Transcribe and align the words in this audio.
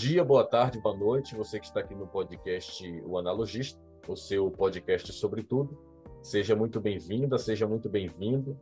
Dia, 0.00 0.24
boa 0.24 0.46
tarde, 0.46 0.80
boa 0.80 0.96
noite. 0.96 1.36
Você 1.36 1.60
que 1.60 1.66
está 1.66 1.80
aqui 1.80 1.94
no 1.94 2.06
podcast 2.06 2.82
O 3.04 3.18
Analogista, 3.18 3.78
o 4.08 4.16
seu 4.16 4.50
podcast 4.50 5.12
sobre 5.12 5.42
tudo. 5.42 5.78
Seja 6.22 6.56
muito 6.56 6.80
bem-vinda, 6.80 7.36
seja 7.36 7.68
muito 7.68 7.86
bem-vindo. 7.86 8.58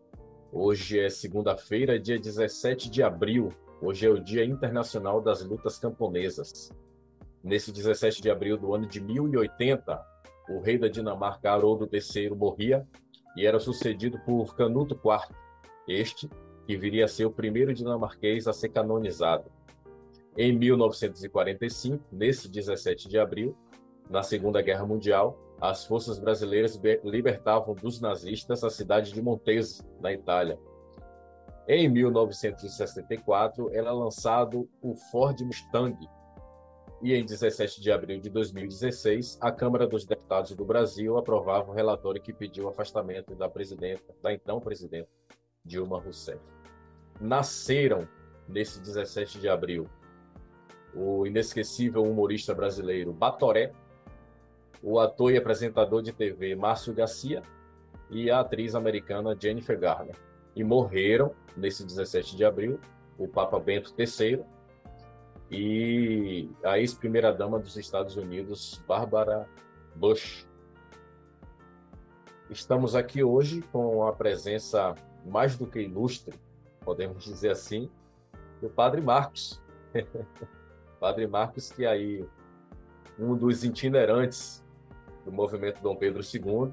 Hoje 0.52 0.98
é 0.98 1.08
segunda-feira, 1.08 1.96
dia 1.96 2.18
17 2.18 2.90
de 2.90 3.04
abril. 3.04 3.50
Hoje 3.80 4.04
é 4.04 4.10
o 4.10 4.18
Dia 4.18 4.44
Internacional 4.44 5.20
das 5.20 5.40
Lutas 5.44 5.78
Camponesas. 5.78 6.72
Nesse 7.40 7.70
17 7.70 8.20
de 8.20 8.32
abril 8.32 8.58
do 8.58 8.74
ano 8.74 8.88
de 8.88 9.00
1080, 9.00 10.04
o 10.50 10.58
rei 10.58 10.76
da 10.76 10.88
Dinamarca, 10.88 11.52
Haroldo 11.52 11.88
III, 11.88 12.30
morria 12.30 12.84
e 13.36 13.46
era 13.46 13.60
sucedido 13.60 14.18
por 14.26 14.56
Canuto 14.56 14.96
IV, 14.96 15.36
este 15.86 16.28
que 16.66 16.76
viria 16.76 17.04
a 17.04 17.08
ser 17.08 17.26
o 17.26 17.30
primeiro 17.30 17.72
dinamarquês 17.72 18.48
a 18.48 18.52
ser 18.52 18.70
canonizado. 18.70 19.48
Em 20.40 20.56
1945, 20.56 22.04
nesse 22.12 22.48
17 22.48 23.08
de 23.08 23.18
abril, 23.18 23.56
na 24.08 24.22
Segunda 24.22 24.62
Guerra 24.62 24.86
Mundial, 24.86 25.36
as 25.60 25.84
forças 25.84 26.16
brasileiras 26.16 26.80
libertavam 27.02 27.74
dos 27.74 28.00
nazistas 28.00 28.62
a 28.62 28.70
cidade 28.70 29.12
de 29.12 29.20
Montese, 29.20 29.82
na 30.00 30.12
Itália. 30.12 30.56
Em 31.66 31.88
1964, 31.88 33.74
era 33.74 33.90
lançado 33.90 34.70
o 34.80 34.94
Ford 35.10 35.40
Mustang. 35.40 35.98
E 37.02 37.14
em 37.14 37.24
17 37.24 37.80
de 37.80 37.90
abril 37.90 38.20
de 38.20 38.30
2016, 38.30 39.38
a 39.40 39.50
Câmara 39.50 39.88
dos 39.88 40.06
Deputados 40.06 40.54
do 40.54 40.64
Brasil 40.64 41.18
aprovava 41.18 41.72
o 41.72 41.74
relatório 41.74 42.22
que 42.22 42.32
pediu 42.32 42.66
o 42.66 42.68
afastamento 42.68 43.34
da 43.34 43.48
presidenta, 43.48 44.14
da 44.22 44.32
então 44.32 44.60
presidenta 44.60 45.08
Dilma 45.64 45.98
Rousseff. 45.98 46.38
Nasceram 47.20 48.06
nesse 48.48 48.80
17 48.80 49.40
de 49.40 49.48
abril 49.48 49.88
o 50.94 51.26
inesquecível 51.26 52.02
humorista 52.02 52.54
brasileiro 52.54 53.12
Batoré, 53.12 53.72
o 54.82 54.98
ator 54.98 55.32
e 55.32 55.36
apresentador 55.36 56.02
de 56.02 56.12
TV 56.12 56.54
Márcio 56.54 56.94
Garcia 56.94 57.42
e 58.10 58.30
a 58.30 58.40
atriz 58.40 58.74
americana 58.74 59.36
Jennifer 59.38 59.78
Garner. 59.78 60.16
E 60.54 60.64
morreram 60.64 61.34
nesse 61.56 61.84
17 61.84 62.36
de 62.36 62.44
abril 62.44 62.80
o 63.18 63.28
Papa 63.28 63.58
Bento 63.58 63.92
III 63.98 64.44
e 65.50 66.50
a 66.62 66.78
ex-primeira-dama 66.78 67.58
dos 67.58 67.76
Estados 67.76 68.16
Unidos, 68.16 68.82
Barbara 68.86 69.48
Bush. 69.94 70.46
Estamos 72.50 72.94
aqui 72.94 73.22
hoje 73.22 73.62
com 73.72 74.06
a 74.06 74.12
presença 74.12 74.94
mais 75.24 75.56
do 75.56 75.66
que 75.66 75.80
ilustre, 75.80 76.34
podemos 76.80 77.24
dizer 77.24 77.50
assim, 77.50 77.90
do 78.60 78.68
Padre 78.68 79.00
Marcos. 79.00 79.60
Padre 80.98 81.26
Marcos, 81.26 81.70
que 81.70 81.84
é 81.84 81.88
aí 81.88 82.24
um 83.18 83.36
dos 83.36 83.64
itinerantes 83.64 84.64
do 85.24 85.32
movimento 85.32 85.82
Dom 85.82 85.96
Pedro 85.96 86.22
II, 86.22 86.72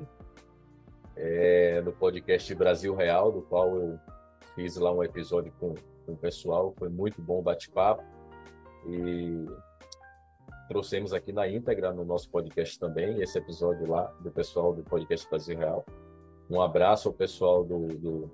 é, 1.16 1.82
no 1.82 1.92
podcast 1.92 2.54
Brasil 2.56 2.96
Real, 2.96 3.32
do 3.32 3.42
qual 3.42 3.76
eu 3.76 4.00
fiz 4.54 4.76
lá 4.78 4.92
um 4.92 5.04
episódio 5.04 5.52
com, 5.60 5.74
com 6.06 6.14
o 6.14 6.18
pessoal, 6.18 6.74
foi 6.78 6.90
muito 6.90 7.22
bom 7.22 7.42
bate-papo. 7.42 8.04
E 8.88 9.46
trouxemos 10.68 11.14
aqui 11.14 11.32
na 11.32 11.48
íntegra 11.48 11.94
no 11.94 12.04
nosso 12.04 12.30
podcast 12.30 12.80
também 12.80 13.22
esse 13.22 13.38
episódio 13.38 13.90
lá 13.90 14.04
do 14.20 14.32
pessoal 14.32 14.74
do 14.74 14.84
podcast 14.84 15.28
Brasil 15.30 15.58
Real. 15.58 15.86
Um 16.50 16.62
abraço 16.62 17.08
ao 17.08 17.14
pessoal 17.14 17.64
do, 17.64 17.88
do 17.88 18.32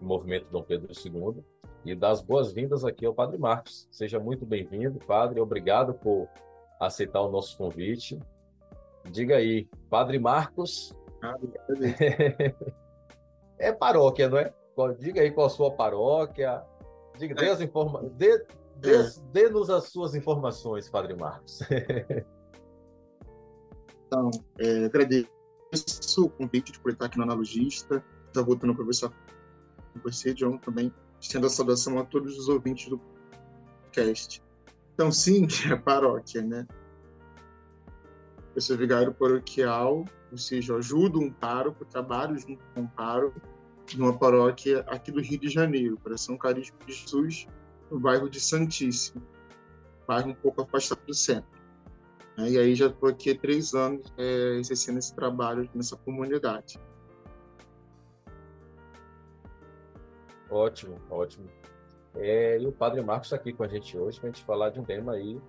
movimento 0.00 0.48
Dom 0.50 0.62
Pedro 0.62 0.92
II 0.92 1.44
e 1.84 1.94
das 1.94 2.22
boas-vindas 2.22 2.84
aqui 2.84 3.04
ao 3.04 3.14
Padre 3.14 3.38
Marcos. 3.38 3.88
Seja 3.90 4.20
muito 4.20 4.46
bem-vindo, 4.46 4.98
Padre. 5.00 5.40
Obrigado 5.40 5.94
por 5.94 6.28
aceitar 6.78 7.20
o 7.20 7.30
nosso 7.30 7.56
convite. 7.56 8.20
Diga 9.10 9.36
aí, 9.36 9.68
Padre 9.90 10.18
Marcos. 10.18 10.94
Ah, 11.22 11.36
é 13.58 13.72
paróquia, 13.72 14.28
não 14.28 14.38
é? 14.38 14.52
Diga 14.98 15.20
aí 15.20 15.30
qual 15.30 15.46
a 15.46 15.50
sua 15.50 15.72
paróquia. 15.72 16.62
Diga, 17.18 17.34
dê, 17.34 17.50
as 17.50 17.60
informa... 17.60 18.02
dê, 18.10 18.44
dê, 18.76 18.96
é. 18.96 19.10
dê-nos 19.32 19.68
as 19.68 19.84
suas 19.84 20.14
informações, 20.14 20.88
Padre 20.88 21.14
Marcos. 21.16 21.60
então, 24.06 24.30
é, 24.58 24.84
agradeço 24.84 25.28
o 26.24 26.30
convite 26.30 26.72
de 26.72 26.80
por 26.80 26.92
estar 26.92 27.06
aqui 27.06 27.18
no 27.18 27.24
Analogista. 27.24 28.04
Já 28.34 28.40
voltando 28.40 28.72
para 28.74 28.82
conversar 28.82 29.10
com 29.10 30.00
você, 30.02 30.32
John, 30.32 30.56
também 30.58 30.92
estendo 31.22 31.46
a 31.46 31.50
saudação 31.50 31.98
a 31.98 32.04
todos 32.04 32.36
os 32.36 32.48
ouvintes 32.48 32.88
do 32.88 33.00
podcast. 33.84 34.42
Então, 34.92 35.12
sim, 35.12 35.46
é 35.70 35.76
paróquia, 35.76 36.42
né? 36.42 36.66
Eu 38.54 38.60
sou 38.60 38.76
vigário 38.76 39.14
paroquial, 39.14 40.04
ou 40.30 40.36
seja, 40.36 40.76
ajudo 40.76 41.20
um 41.20 41.30
pároco, 41.30 41.84
trabalho 41.86 42.36
junto 42.38 42.62
com 42.74 42.82
um 42.82 42.86
pároco, 42.86 43.40
numa 43.94 44.18
paróquia 44.18 44.80
aqui 44.88 45.10
do 45.10 45.20
Rio 45.20 45.38
de 45.38 45.48
Janeiro, 45.48 45.98
para 46.02 46.18
São 46.18 46.36
Carisma 46.36 46.76
de 46.86 46.92
Jesus, 46.92 47.46
no 47.90 47.98
bairro 47.98 48.28
de 48.28 48.40
Santíssimo, 48.40 49.22
bairro 50.06 50.30
um 50.30 50.34
pouco 50.34 50.62
afastado 50.62 51.00
do 51.06 51.14
centro. 51.14 51.50
E 52.38 52.58
aí 52.58 52.74
já 52.74 52.86
estou 52.86 53.08
aqui 53.08 53.30
há 53.30 53.38
três 53.38 53.74
anos 53.74 54.12
é, 54.18 54.56
exercendo 54.58 54.98
esse 54.98 55.14
trabalho 55.14 55.68
nessa 55.74 55.96
comunidade. 55.96 56.78
Ótimo, 60.52 60.96
ótimo. 61.10 61.48
É, 62.14 62.58
e 62.58 62.66
o 62.66 62.72
Padre 62.72 63.00
Marcos 63.00 63.28
está 63.28 63.36
aqui 63.36 63.54
com 63.54 63.64
a 63.64 63.68
gente 63.68 63.96
hoje 63.96 64.20
para 64.20 64.28
a 64.28 64.32
gente 64.32 64.44
falar 64.44 64.68
de 64.68 64.78
um 64.78 64.84
tema 64.84 65.12
aí 65.12 65.40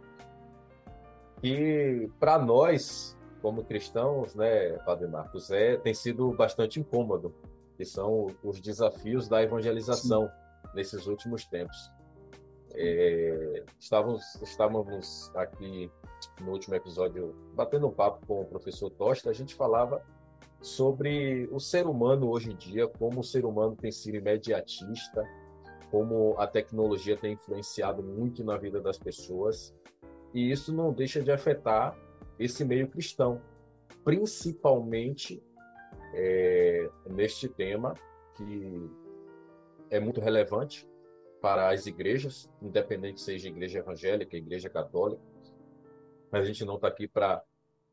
que, 1.42 2.10
para 2.18 2.40
nós, 2.40 3.18
como 3.42 3.66
cristãos, 3.66 4.34
né, 4.34 4.78
Padre 4.86 5.08
Marcos, 5.08 5.52
é, 5.52 5.76
tem 5.76 5.94
sido 5.94 6.32
bastante 6.32 6.80
incômodo, 6.80 7.36
que 7.76 7.84
são 7.84 8.28
os 8.42 8.62
desafios 8.62 9.28
da 9.28 9.44
evangelização 9.44 10.28
Sim. 10.28 10.70
nesses 10.74 11.06
últimos 11.06 11.44
tempos. 11.46 11.92
É, 12.76 13.66
estávamos, 13.78 14.24
estávamos 14.42 15.30
aqui 15.36 15.92
no 16.40 16.52
último 16.52 16.76
episódio 16.76 17.36
batendo 17.54 17.88
um 17.88 17.92
papo 17.92 18.26
com 18.26 18.42
o 18.42 18.46
professor 18.46 18.90
Tosta, 18.90 19.30
a 19.30 19.34
gente 19.34 19.54
falava 19.54 20.02
sobre 20.64 21.50
o 21.52 21.60
ser 21.60 21.86
humano 21.86 22.30
hoje 22.30 22.52
em 22.52 22.56
dia, 22.56 22.88
como 22.88 23.20
o 23.20 23.24
ser 23.24 23.44
humano 23.44 23.76
tem 23.76 23.92
sido 23.92 24.16
imediatista, 24.16 25.28
como 25.92 26.36
a 26.40 26.48
tecnologia 26.48 27.18
tem 27.18 27.34
influenciado 27.34 28.02
muito 28.02 28.46
na 28.46 28.58
vida 28.58 28.80
das 28.80 28.98
pessoas, 28.98 29.76
e 30.34 30.50
isso 30.50 30.74
não 30.74 30.94
deixa 30.94 31.22
de 31.22 31.32
afetar 31.32 31.96
esse 32.40 32.64
meio 32.64 32.88
cristão, 32.88 33.42
principalmente 34.06 35.44
é, 36.14 36.90
neste 37.08 37.50
tema 37.50 37.94
que 38.36 38.90
é 39.90 40.00
muito 40.00 40.22
relevante 40.22 40.90
para 41.42 41.72
as 41.72 41.86
igrejas, 41.86 42.50
independente 42.62 43.20
seja 43.20 43.50
igreja 43.50 43.80
evangélica, 43.80 44.38
igreja 44.38 44.70
católica. 44.70 45.22
A 46.32 46.42
gente 46.42 46.64
não 46.64 46.76
está 46.76 46.88
aqui 46.88 47.06
para 47.06 47.44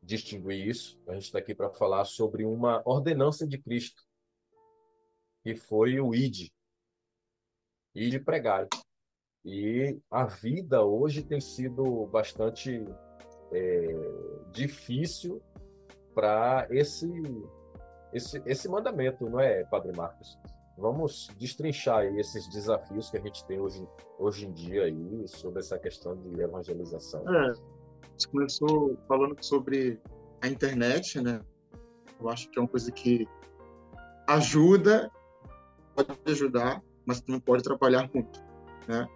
distinguir 0.02 0.66
isso. 0.66 1.00
A 1.08 1.14
gente 1.14 1.24
está 1.24 1.38
aqui 1.38 1.54
para 1.54 1.70
falar 1.70 2.04
sobre 2.04 2.44
uma 2.44 2.82
ordenança 2.84 3.46
de 3.46 3.58
Cristo, 3.58 4.02
que 5.42 5.54
foi 5.54 6.00
o 6.00 6.14
ID, 6.14 6.50
ID 7.94 8.24
pregar. 8.24 8.68
E 9.44 9.98
a 10.10 10.26
vida 10.26 10.84
hoje 10.84 11.22
tem 11.22 11.41
sido 11.41 12.06
bastante 12.06 12.84
é, 13.52 13.86
difícil 14.52 15.42
para 16.14 16.66
esse, 16.70 17.08
esse, 18.12 18.42
esse 18.44 18.68
mandamento, 18.68 19.28
não 19.30 19.41
é, 19.41 19.64
Padre 19.64 19.96
Marcos? 19.96 20.38
Vamos 20.76 21.28
destrinchar 21.38 22.04
esses 22.16 22.48
desafios 22.50 23.10
que 23.10 23.16
a 23.16 23.20
gente 23.20 23.44
tem 23.46 23.58
hoje, 23.58 23.86
hoje 24.18 24.46
em 24.46 24.53
dia 24.53 24.84
aí 24.84 25.28
sobre 25.28 25.60
essa 25.60 25.78
questão 25.78 26.16
de 26.16 26.41
evangelização. 26.41 27.22
É 27.34 27.79
gente 28.08 28.28
começou 28.28 28.98
falando 29.08 29.36
sobre 29.42 30.00
a 30.42 30.48
internet, 30.48 31.20
né? 31.20 31.41
Eu 32.20 32.28
acho 32.28 32.50
que 32.50 32.58
é 32.58 32.62
uma 32.62 32.68
coisa 32.68 32.91
que 32.92 33.26
ajuda, 34.28 35.10
pode 35.94 36.18
ajudar, 36.26 36.82
mas 37.04 37.20
também 37.20 37.41
pode 37.41 37.60
atrapalhar 37.62 38.08
muito, 38.12 38.41
né? 38.86 39.06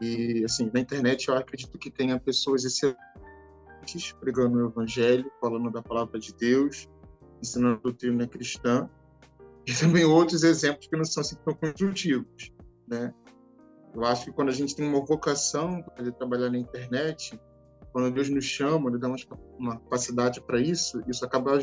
E, 0.00 0.44
assim, 0.44 0.70
na 0.72 0.80
internet 0.80 1.28
eu 1.28 1.36
acredito 1.36 1.78
que 1.78 1.90
tenha 1.90 2.18
pessoas 2.18 2.64
excelentes 2.64 4.12
pregando 4.20 4.58
o 4.58 4.68
evangelho, 4.68 5.30
falando 5.40 5.70
da 5.70 5.82
palavra 5.82 6.18
de 6.18 6.34
Deus, 6.34 6.88
ensinando 7.40 7.76
a 7.76 7.80
doutrina 7.80 8.26
cristã, 8.26 8.88
e 9.66 9.72
também 9.72 10.04
outros 10.04 10.42
exemplos 10.42 10.88
que 10.88 10.96
não 10.96 11.04
são 11.04 11.20
assim 11.20 11.36
tão 11.44 11.54
construtivos, 11.54 12.52
né? 12.88 13.14
Eu 13.94 14.04
acho 14.04 14.24
que 14.24 14.32
quando 14.32 14.48
a 14.48 14.52
gente 14.52 14.74
tem 14.74 14.88
uma 14.88 15.04
vocação 15.04 15.82
para 15.82 16.10
trabalhar 16.12 16.50
na 16.50 16.58
internet, 16.58 17.38
quando 17.92 18.12
Deus 18.12 18.28
nos 18.28 18.44
chama, 18.44 18.90
Ele 18.90 18.98
dá 18.98 19.14
uma 19.58 19.76
capacidade 19.78 20.40
para 20.40 20.60
isso, 20.60 21.02
isso 21.06 21.24
acaba 21.24 21.58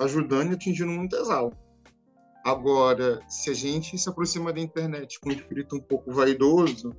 ajudando 0.00 0.50
e 0.52 0.54
atingindo 0.54 0.90
muitas 0.90 1.30
almas. 1.30 1.56
Agora, 2.44 3.20
se 3.28 3.50
a 3.50 3.54
gente 3.54 3.96
se 3.96 4.08
aproxima 4.08 4.52
da 4.52 4.60
internet 4.60 5.20
com 5.20 5.28
um 5.28 5.32
espírito 5.32 5.76
um 5.76 5.80
pouco 5.80 6.10
vaidoso, 6.12 6.94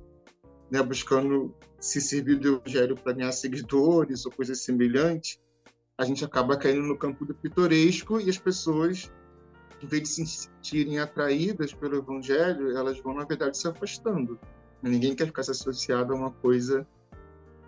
né, 0.70 0.82
buscando 0.82 1.54
se 1.78 2.00
servir 2.00 2.38
do 2.38 2.56
evangelho 2.56 2.96
para 2.96 3.12
ganhar 3.12 3.32
seguidores 3.32 4.24
ou 4.24 4.32
coisas 4.32 4.62
semelhantes, 4.62 5.38
a 5.98 6.04
gente 6.04 6.24
acaba 6.24 6.56
caindo 6.56 6.82
no 6.82 6.96
campo 6.96 7.24
do 7.24 7.34
pitoresco 7.34 8.18
e 8.18 8.28
as 8.28 8.38
pessoas, 8.38 9.12
em 9.82 9.86
vez 9.86 10.02
de 10.02 10.08
se 10.08 10.26
sentirem 10.26 10.98
atraídas 10.98 11.74
pelo 11.74 11.98
evangelho, 11.98 12.76
elas 12.76 12.98
vão, 13.00 13.14
na 13.14 13.24
verdade, 13.24 13.56
se 13.56 13.68
afastando. 13.68 14.40
Ninguém 14.82 15.14
quer 15.14 15.26
ficar 15.26 15.42
associado 15.42 16.12
a 16.12 16.16
uma 16.16 16.30
coisa 16.30 16.86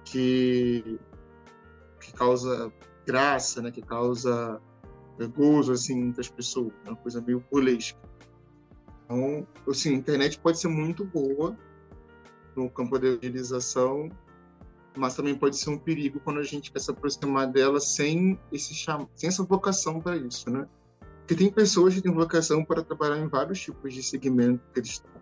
que, 0.06 0.98
que 2.00 2.12
causa 2.14 2.72
graça, 3.06 3.60
né, 3.60 3.70
que 3.70 3.82
causa 3.82 4.60
gozo 5.34 5.72
assim 5.72 6.08
entre 6.08 6.20
as 6.20 6.28
pessoas, 6.28 6.72
é 6.84 6.88
uma 6.88 6.96
coisa 6.96 7.20
meio 7.20 7.40
política. 7.40 8.00
Então, 9.04 9.46
assim, 9.68 9.94
a 9.94 9.96
internet 9.96 10.38
pode 10.38 10.58
ser 10.58 10.68
muito 10.68 11.04
boa 11.04 11.56
no 12.54 12.68
campo 12.68 12.98
da 12.98 13.08
evangelização, 13.08 14.10
mas 14.96 15.14
também 15.14 15.34
pode 15.34 15.56
ser 15.56 15.70
um 15.70 15.78
perigo 15.78 16.20
quando 16.20 16.40
a 16.40 16.42
gente 16.42 16.72
quer 16.72 16.80
se 16.80 16.90
aproximar 16.90 17.50
dela 17.50 17.80
sem 17.80 18.38
esse 18.50 18.74
cham... 18.74 19.08
sem 19.14 19.28
essa 19.28 19.44
vocação 19.44 20.00
para 20.00 20.16
isso, 20.16 20.50
né? 20.50 20.66
Porque 21.18 21.34
tem 21.34 21.50
pessoas 21.50 21.94
que 21.94 22.00
têm 22.00 22.12
vocação 22.12 22.64
para 22.64 22.82
trabalhar 22.82 23.18
em 23.18 23.28
vários 23.28 23.60
tipos 23.60 23.92
de 23.92 24.02
segmento 24.02 24.62
cristão. 24.72 25.15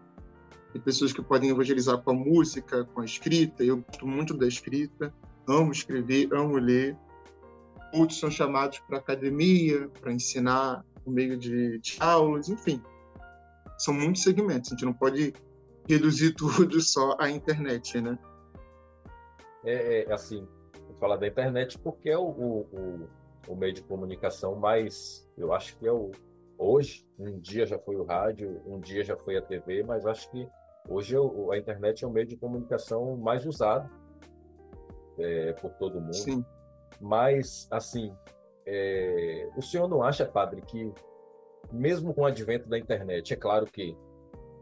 Tem 0.75 0.83
pessoas 0.83 1.13
que 1.13 1.23
podem 1.23 1.51
evangelizar 1.51 2.03
com 2.03 2.11
a 2.11 2.15
música, 2.15 2.85
com 2.87 3.01
a 3.01 3.05
escrita. 3.05 3.63
Eu 3.63 3.77
gosto 3.77 4.05
muito 4.05 4.37
da 4.37 4.45
escrita, 4.45 5.15
amo 5.47 5.71
escrever, 5.71 6.29
amo 6.35 6.57
ler. 6.57 6.99
Outros 7.93 8.19
são 8.19 8.29
chamados 8.29 8.81
para 8.81 8.99
academia, 8.99 9.89
para 10.01 10.13
ensinar 10.13 10.85
por 11.05 11.13
meio 11.13 11.39
de, 11.39 11.79
de 11.79 11.97
aulas, 12.01 12.49
enfim. 12.49 12.83
São 13.79 13.95
muitos 13.95 14.25
segmentos. 14.25 14.73
A 14.73 14.75
gente 14.75 14.85
não 14.85 14.93
pode 14.93 15.33
reduzir 15.89 16.33
tudo 16.35 16.81
só 16.81 17.17
à 17.21 17.31
internet, 17.31 18.01
né? 18.01 18.19
É, 19.65 20.11
é 20.11 20.13
assim, 20.13 20.45
vou 20.89 20.97
falar 20.99 21.19
da 21.19 21.29
internet 21.29 21.79
porque 21.79 22.11
é 22.11 22.19
o, 22.19 22.31
o, 22.31 23.09
o, 23.47 23.55
meio 23.55 23.75
de 23.75 23.83
comunicação 23.83 24.57
mais, 24.57 25.25
eu 25.39 25.53
acho 25.53 25.79
que 25.79 25.87
é 25.87 25.93
o 25.93 26.11
hoje, 26.59 27.07
um 27.17 27.39
dia 27.39 27.65
já 27.65 27.79
foi 27.79 27.95
o 27.95 28.03
rádio, 28.03 28.61
um 28.67 28.81
dia 28.81 29.05
já 29.05 29.17
foi 29.17 29.37
a 29.37 29.43
TV, 29.43 29.85
mas 29.85 30.05
acho 30.05 30.29
que 30.33 30.49
hoje 30.89 31.17
a 31.53 31.59
internet 31.59 32.05
é 32.05 32.07
o 32.07 32.11
meio 32.11 32.27
de 32.27 32.37
comunicação 32.37 33.17
mais 33.17 33.47
usado 33.47 33.89
é, 35.19 35.53
por 35.55 35.71
todo 35.75 36.01
mundo. 36.01 36.15
Sim. 36.15 36.45
Mas, 37.01 37.67
assim, 37.71 38.15
é, 38.67 39.49
o 39.57 39.63
senhor 39.63 39.89
não 39.89 40.03
acha, 40.03 40.25
padre, 40.25 40.63
que 40.63 40.93
mesmo 41.73 42.15
com 42.15 42.23
o 42.23 42.27
advento 42.27 42.69
da 42.69 42.79
internet, 42.79 43.33
é 43.33 43.37
claro 43.37 43.67
que 43.67 43.97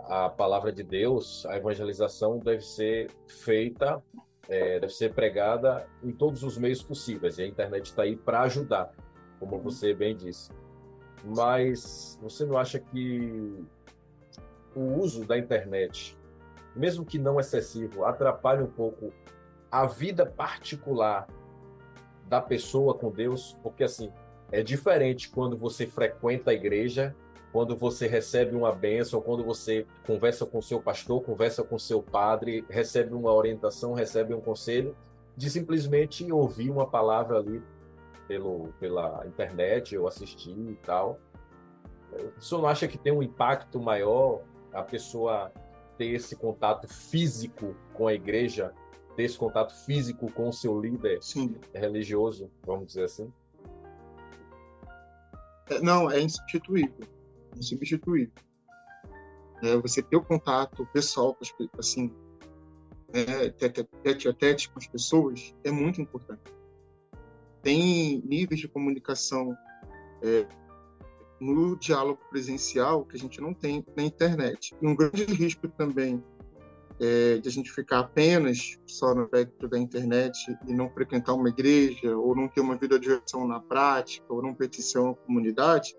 a 0.01 0.29
palavra 0.29 0.73
de 0.73 0.83
Deus, 0.83 1.47
a 1.47 1.57
evangelização 1.57 2.39
deve 2.39 2.63
ser 2.63 3.11
feita, 3.27 4.03
é, 4.49 4.81
deve 4.81 4.93
ser 4.93 5.15
pregada 5.15 5.87
em 6.03 6.11
todos 6.11 6.43
os 6.43 6.59
meios 6.59 6.83
possíveis. 6.83 7.39
E 7.39 7.43
a 7.43 7.47
internet 7.47 7.87
está 7.87 8.03
aí 8.03 8.17
para 8.17 8.43
ajudar, 8.43 8.93
como 9.39 9.57
uhum. 9.57 9.63
você 9.63 9.95
bem 9.95 10.17
disse. 10.17 10.51
Mas 11.25 12.19
você 12.21 12.45
não 12.45 12.59
acha 12.59 12.81
que 12.81 13.65
o 14.75 15.01
uso 15.01 15.25
da 15.25 15.39
internet, 15.39 16.19
mesmo 16.75 17.05
que 17.05 17.19
não 17.19 17.39
excessivo, 17.39 18.05
atrapalha 18.05 18.65
um 18.65 18.71
pouco 18.71 19.13
a 19.71 19.87
vida 19.87 20.27
particular 20.27 21.27
da 22.27 22.41
pessoa 22.41 22.95
com 22.95 23.11
Deus? 23.11 23.57
Porque 23.63 23.85
assim, 23.85 24.13
é 24.51 24.63
diferente 24.63 25.31
quando 25.31 25.57
você 25.57 25.87
frequenta 25.87 26.51
a 26.51 26.55
igreja 26.55 27.15
quando 27.53 27.77
você 27.77 28.07
recebe 28.07 28.57
uma 28.57 28.73
bênção, 28.73 29.21
quando 29.21 29.45
você 29.45 29.87
conversa 30.07 30.47
com 30.47 30.63
seu 30.63 30.81
pastor, 30.81 31.23
conversa 31.23 31.63
com 31.63 31.79
seu 31.79 32.03
padre, 32.03 32.65
recebe 32.69 33.13
uma 33.13 33.31
orientação, 33.31 33.93
recebe 33.93 34.33
um 34.33 34.41
conselho, 34.41 34.97
de 35.37 35.51
simplesmente 35.51 36.31
ouvir 36.33 36.71
uma 36.71 36.87
palavra 36.87 37.39
ali 37.39 37.63
pelo, 38.27 38.69
pela 38.81 39.23
internet 39.27 39.97
ou 39.99 40.09
assistir 40.09 40.57
e 40.57 40.79
tal. 40.83 41.21
Senhor 42.41 42.63
não 42.63 42.69
acha 42.69 42.89
que 42.89 42.97
tem 42.97 43.13
um 43.13 43.23
impacto 43.23 43.79
maior 43.79 44.41
a 44.73 44.83
pessoa 44.83 45.53
ter 45.99 46.07
esse 46.07 46.37
contato 46.37 46.89
físico 46.89 47.75
com 47.95 48.07
a 48.07 48.15
igreja, 48.15 48.73
ter 49.17 49.25
esse 49.25 49.39
contato 49.39 49.75
físico 49.85 50.31
com 50.33 50.49
o 50.49 50.53
seu 50.53 50.81
líder 50.81 51.23
Sim. 51.23 51.57
religioso, 51.75 52.51
vamos 52.65 52.87
dizer 52.87 53.05
assim? 53.05 53.33
É, 55.69 55.81
não, 55.81 56.11
é 56.11 56.21
insubstituível 56.21 57.07
insubstituível. 57.57 58.33
É, 59.63 59.77
você 59.77 60.03
ter 60.03 60.17
o 60.17 60.23
contato 60.23 60.87
pessoal, 60.93 61.37
assim, 61.79 62.13
é, 63.13 63.51
tete 63.51 64.29
a 64.29 64.33
tete 64.33 64.69
com 64.69 64.79
as 64.79 64.87
pessoas, 64.87 65.55
é 65.63 65.71
muito 65.71 66.01
importante. 66.01 66.53
Tem 67.63 68.21
níveis 68.25 68.61
de 68.61 68.69
comunicação 68.69 69.57
é, 70.23 70.47
no 71.43 71.77
diálogo 71.77 72.21
presencial 72.31 73.05
que 73.05 73.17
a 73.17 73.19
gente 73.19 73.41
não 73.41 73.53
tem 73.53 73.85
na 73.97 74.05
internet. 74.05 74.75
E 74.81 74.87
um 74.87 74.95
grande 74.95 75.25
risco 75.25 75.67
também 75.67 76.23
é, 77.01 77.39
de 77.39 77.49
a 77.49 77.53
gente 77.53 77.73
ficar 77.73 77.99
apenas 77.99 78.79
só 78.87 79.13
no 79.13 79.23
aspecto 79.23 79.67
da 79.67 79.77
internet 79.77 80.57
e 80.69 80.73
não 80.73 80.89
frequentar 80.89 81.35
uma 81.35 81.49
igreja, 81.49 82.17
ou 82.17 82.37
não 82.37 82.47
ter 82.47 82.61
uma 82.61 82.77
vida 82.77 82.99
de 82.99 83.11
oração 83.11 83.47
na 83.47 83.59
prática, 83.59 84.25
ou 84.29 84.41
não 84.41 84.55
petição 84.55 85.11
à 85.11 85.15
comunidade, 85.17 85.97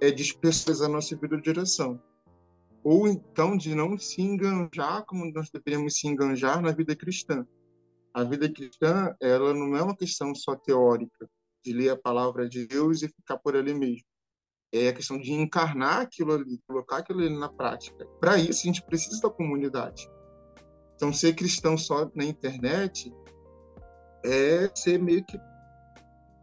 é 0.00 0.10
dispersar 0.10 0.84
a 0.84 0.88
nossa 0.88 1.14
vida 1.14 1.36
de 1.36 1.44
direção. 1.44 2.02
Ou 2.82 3.06
então 3.06 3.56
de 3.56 3.76
não 3.76 3.96
se 3.96 4.20
enganjar 4.20 5.04
como 5.06 5.30
nós 5.32 5.48
deveríamos 5.48 5.94
se 5.94 6.08
enganjar 6.08 6.60
na 6.60 6.72
vida 6.72 6.96
cristã. 6.96 7.46
A 8.12 8.24
vida 8.24 8.52
cristã, 8.52 9.14
ela 9.20 9.54
não 9.54 9.76
é 9.76 9.82
uma 9.82 9.96
questão 9.96 10.34
só 10.34 10.56
teórica, 10.56 11.30
de 11.64 11.72
ler 11.72 11.90
a 11.90 11.96
palavra 11.96 12.48
de 12.48 12.66
Deus 12.66 13.02
e 13.02 13.08
ficar 13.08 13.38
por 13.38 13.54
ali 13.54 13.72
mesmo. 13.72 14.11
É 14.72 14.88
a 14.88 14.92
questão 14.92 15.18
de 15.18 15.32
encarnar 15.32 16.00
aquilo 16.00 16.32
ali, 16.32 16.58
colocar 16.66 16.98
aquilo 16.98 17.20
ali 17.20 17.38
na 17.38 17.48
prática. 17.48 18.06
Para 18.18 18.38
isso, 18.38 18.62
a 18.62 18.66
gente 18.66 18.82
precisa 18.82 19.20
da 19.20 19.28
comunidade. 19.28 20.08
Então, 20.94 21.12
ser 21.12 21.34
cristão 21.34 21.76
só 21.76 22.10
na 22.14 22.24
internet 22.24 23.12
é 24.24 24.70
ser 24.74 24.98
meio 24.98 25.24
que 25.24 25.38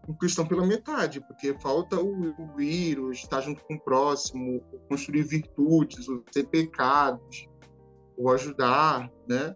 um 0.07 0.13
cristão 0.13 0.45
pela 0.45 0.65
metade, 0.65 1.21
porque 1.21 1.53
falta 1.59 1.99
o, 1.99 2.33
o 2.55 2.59
ir, 2.59 2.99
o 2.99 3.11
estar 3.11 3.41
junto 3.41 3.63
com 3.63 3.75
o 3.75 3.79
próximo, 3.79 4.59
construir 4.89 5.21
virtudes, 5.21 6.07
o 6.07 6.19
ter 6.21 6.47
pecados, 6.47 7.47
o 8.17 8.29
ajudar, 8.31 9.09
né? 9.27 9.55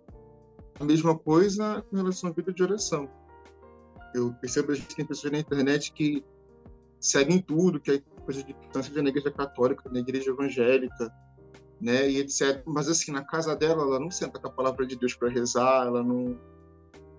A 0.80 0.86
mesma 0.86 1.18
coisa 1.18 1.84
com 1.90 1.98
relação 1.98 2.30
à 2.30 2.34
vida 2.34 2.54
de 2.54 2.62
oração. 2.62 3.10
Eu 4.14 4.32
percebo 4.36 4.68
que 4.68 4.74
a 4.74 4.76
gente 4.76 4.96
tem 4.96 5.06
pessoas 5.06 5.34
na 5.34 5.40
internet 5.40 5.92
que 5.92 6.24
seguem 7.00 7.42
tudo, 7.42 7.80
que 7.80 7.92
é 7.92 8.02
coisa 8.24 8.44
de 8.44 8.56
seja 8.74 9.02
na 9.02 9.10
igreja 9.10 9.32
católica, 9.32 9.90
na 9.90 10.00
igreja 10.00 10.32
evangélica, 10.32 11.14
né, 11.80 12.10
e 12.10 12.20
etc. 12.20 12.64
Mas 12.66 12.88
assim, 12.88 13.12
na 13.12 13.24
casa 13.24 13.56
dela, 13.56 13.84
ela 13.84 14.00
não 14.00 14.10
senta 14.10 14.40
com 14.40 14.48
a 14.48 14.52
palavra 14.52 14.86
de 14.86 14.96
Deus 14.96 15.14
para 15.14 15.30
rezar, 15.30 15.86
ela 15.86 16.04
não, 16.04 16.40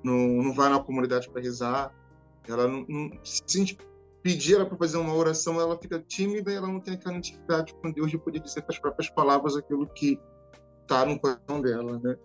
não, 0.03 0.19
não 0.43 0.53
vai 0.53 0.71
na 0.71 0.81
comunidade 0.81 1.29
para 1.29 1.43
rezar, 1.43 1.95
ela 2.49 2.67
não, 2.67 2.85
não, 2.89 3.11
se 3.23 3.77
pedir 4.23 4.55
ela 4.55 4.65
para 4.65 4.79
fazer 4.79 4.97
uma 4.97 5.15
oração, 5.15 5.61
ela 5.61 5.79
fica 5.79 5.99
tímida 6.01 6.51
e 6.51 6.55
ela 6.55 6.67
não 6.67 6.81
tem 6.81 6.95
aquela 6.95 7.17
intimidade 7.17 7.75
com 7.75 7.93
Deus 7.93 8.11
de 8.11 8.19
poder 8.19 8.41
dizer 8.41 8.63
com 8.63 8.73
as 8.73 8.79
próprias 8.79 9.11
palavras 9.11 9.55
aquilo 9.55 9.87
que 9.89 10.19
está 10.81 11.05
no 11.05 11.19
coração 11.19 11.61
dela, 11.61 12.01
né? 12.03 12.17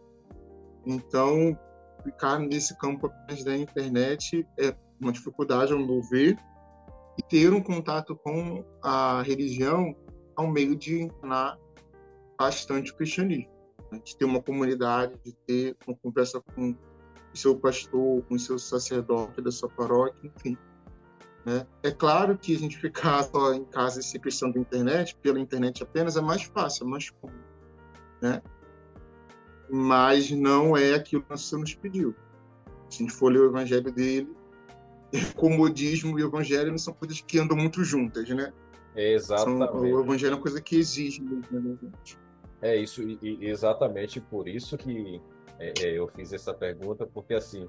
Então, 0.85 1.59
ficar 2.03 2.39
nesse 2.39 2.77
campo 2.77 3.11
da 3.43 3.57
internet 3.57 4.47
é 4.57 4.73
uma 4.99 5.11
dificuldade, 5.11 5.73
ao 5.73 5.79
meu 5.79 6.01
ver, 6.03 6.37
e 7.19 7.21
ter 7.21 7.51
um 7.51 7.61
contato 7.61 8.15
com 8.15 8.63
a 8.81 9.21
religião 9.23 9.93
ao 10.37 10.47
meio 10.47 10.73
de 10.73 11.01
ensinar 11.01 11.59
bastante 12.39 12.93
o 12.93 12.95
cristianismo. 12.95 13.51
Né? 13.91 13.99
De 14.01 14.15
ter 14.15 14.23
uma 14.23 14.41
comunidade, 14.41 15.19
de 15.25 15.33
ter 15.45 15.75
uma 15.85 15.97
conversa 15.97 16.41
com 16.55 16.71
o 16.71 17.37
seu 17.37 17.57
pastor, 17.57 18.23
com 18.23 18.35
o 18.35 18.39
seu 18.39 18.57
sacerdote 18.57 19.41
da 19.41 19.51
sua 19.51 19.67
paróquia, 19.67 20.31
enfim. 20.33 20.57
Né? 21.45 21.67
É 21.83 21.91
claro 21.91 22.37
que 22.37 22.55
a 22.55 22.57
gente 22.57 22.77
ficar 22.77 23.21
só 23.27 23.53
em 23.53 23.65
casa 23.65 23.99
e 23.99 24.03
ser 24.03 24.19
cristão 24.19 24.49
da 24.49 24.61
internet, 24.61 25.17
pela 25.21 25.41
internet 25.41 25.83
apenas, 25.83 26.15
é 26.15 26.21
mais 26.21 26.43
fácil, 26.43 26.87
é 26.87 26.89
mais 26.89 27.09
cômodo. 27.09 27.43
Né? 28.21 28.41
Mas 29.69 30.31
não 30.31 30.77
é 30.77 30.93
aquilo 30.93 31.21
que 31.21 31.33
o 31.33 31.37
Senhor 31.37 31.59
nos 31.59 31.75
pediu. 31.75 32.15
Se 32.89 33.03
a 33.03 33.05
gente 33.05 33.13
for 33.13 33.29
ler 33.29 33.41
o 33.41 33.49
evangelho 33.49 33.91
dele, 33.91 34.38
comodismo 35.35 36.19
e 36.19 36.23
evangelho 36.23 36.71
não 36.71 36.77
são 36.77 36.93
coisas 36.93 37.21
que 37.21 37.39
andam 37.39 37.57
muito 37.57 37.83
juntas, 37.83 38.29
né? 38.29 38.53
Exatamente. 38.95 39.71
São, 39.71 39.81
o 39.81 40.01
evangelho 40.01 40.33
é 40.33 40.35
uma 40.35 40.41
coisa 40.41 40.61
que 40.61 40.77
exige 40.77 41.21
mesmo, 41.21 41.79
né, 41.81 41.89
É 42.61 42.75
isso, 42.75 43.01
e, 43.01 43.37
exatamente 43.41 44.19
por 44.19 44.47
isso 44.47 44.77
que 44.77 45.21
é, 45.59 45.73
é, 45.79 45.91
eu 45.97 46.07
fiz 46.07 46.33
essa 46.33 46.53
pergunta 46.53 47.05
porque 47.05 47.33
assim 47.33 47.67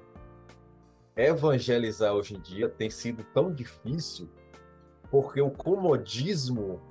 evangelizar 1.15 2.13
hoje 2.13 2.35
em 2.35 2.39
dia 2.39 2.69
tem 2.69 2.89
sido 2.89 3.23
tão 3.33 3.53
difícil 3.53 4.29
porque 5.09 5.41
o 5.41 5.51
comodismo 5.51 6.81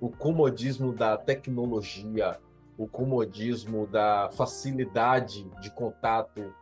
o 0.00 0.08
comodismo 0.08 0.92
da 0.92 1.16
tecnologia 1.16 2.38
o 2.78 2.86
comodismo 2.86 3.86
da 3.86 4.30
facilidade 4.32 5.44
de 5.60 5.70
contato 5.72 6.54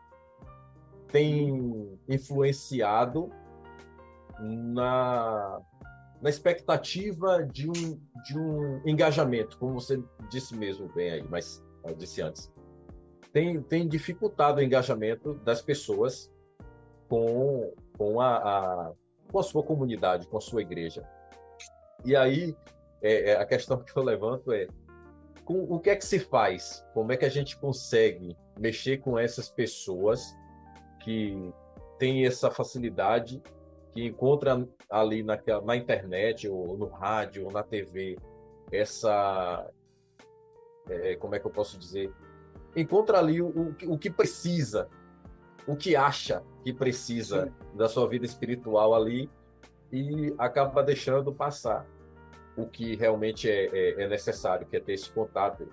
tem 1.10 1.98
influenciado 2.08 3.30
na, 4.40 5.60
na 6.20 6.30
expectativa 6.30 7.42
de 7.42 7.68
um, 7.68 8.00
de 8.24 8.38
um 8.38 8.82
engajamento, 8.86 9.58
como 9.58 9.74
você 9.74 10.02
disse 10.30 10.56
mesmo 10.56 10.88
bem 10.88 11.10
aí, 11.10 11.24
mas 11.28 11.64
eu 11.84 11.94
disse 11.94 12.22
antes. 12.22 12.52
Tem, 13.32 13.60
tem 13.62 13.86
dificultado 13.86 14.60
o 14.60 14.62
engajamento 14.62 15.34
das 15.34 15.60
pessoas 15.60 16.30
com, 17.08 17.72
com, 17.96 18.20
a, 18.20 18.36
a, 18.36 18.92
com 19.30 19.38
a 19.38 19.42
sua 19.42 19.62
comunidade, 19.62 20.26
com 20.28 20.38
a 20.38 20.40
sua 20.40 20.62
igreja. 20.62 21.06
E 22.04 22.14
aí, 22.14 22.56
é, 23.02 23.30
é, 23.30 23.36
a 23.36 23.44
questão 23.44 23.82
que 23.82 23.96
eu 23.96 24.02
levanto 24.02 24.52
é 24.52 24.66
com, 25.44 25.64
o 25.64 25.78
que 25.80 25.90
é 25.90 25.96
que 25.96 26.04
se 26.04 26.18
faz? 26.18 26.84
Como 26.92 27.12
é 27.12 27.16
que 27.16 27.24
a 27.24 27.30
gente 27.30 27.58
consegue 27.58 28.36
mexer 28.58 28.98
com 28.98 29.18
essas 29.18 29.48
pessoas 29.48 30.36
que 31.08 31.54
têm 31.98 32.26
essa 32.26 32.50
facilidade, 32.50 33.42
que 33.94 34.04
encontra 34.04 34.68
ali 34.90 35.22
naquela, 35.22 35.62
na 35.62 35.74
internet, 35.74 36.46
ou 36.46 36.76
no 36.76 36.86
rádio, 36.86 37.46
ou 37.46 37.50
na 37.50 37.62
TV, 37.62 38.18
essa. 38.70 39.66
É, 40.86 41.16
como 41.16 41.34
é 41.34 41.40
que 41.40 41.46
eu 41.46 41.50
posso 41.50 41.78
dizer? 41.78 42.12
Encontra 42.76 43.18
ali 43.18 43.40
o, 43.40 43.48
o, 43.48 43.94
o 43.94 43.98
que 43.98 44.10
precisa, 44.10 44.90
o 45.66 45.74
que 45.74 45.96
acha 45.96 46.42
que 46.62 46.74
precisa 46.74 47.46
Sim. 47.46 47.52
da 47.74 47.88
sua 47.88 48.06
vida 48.06 48.26
espiritual 48.26 48.94
ali 48.94 49.30
e 49.90 50.34
acaba 50.36 50.82
deixando 50.82 51.32
passar 51.32 51.86
o 52.54 52.66
que 52.66 52.96
realmente 52.96 53.48
é, 53.48 53.64
é, 53.72 54.02
é, 54.02 54.08
necessário, 54.08 54.66
que 54.66 54.76
é 54.76 54.80
ter 54.80 54.92
esse 54.92 55.10
contato. 55.10 55.66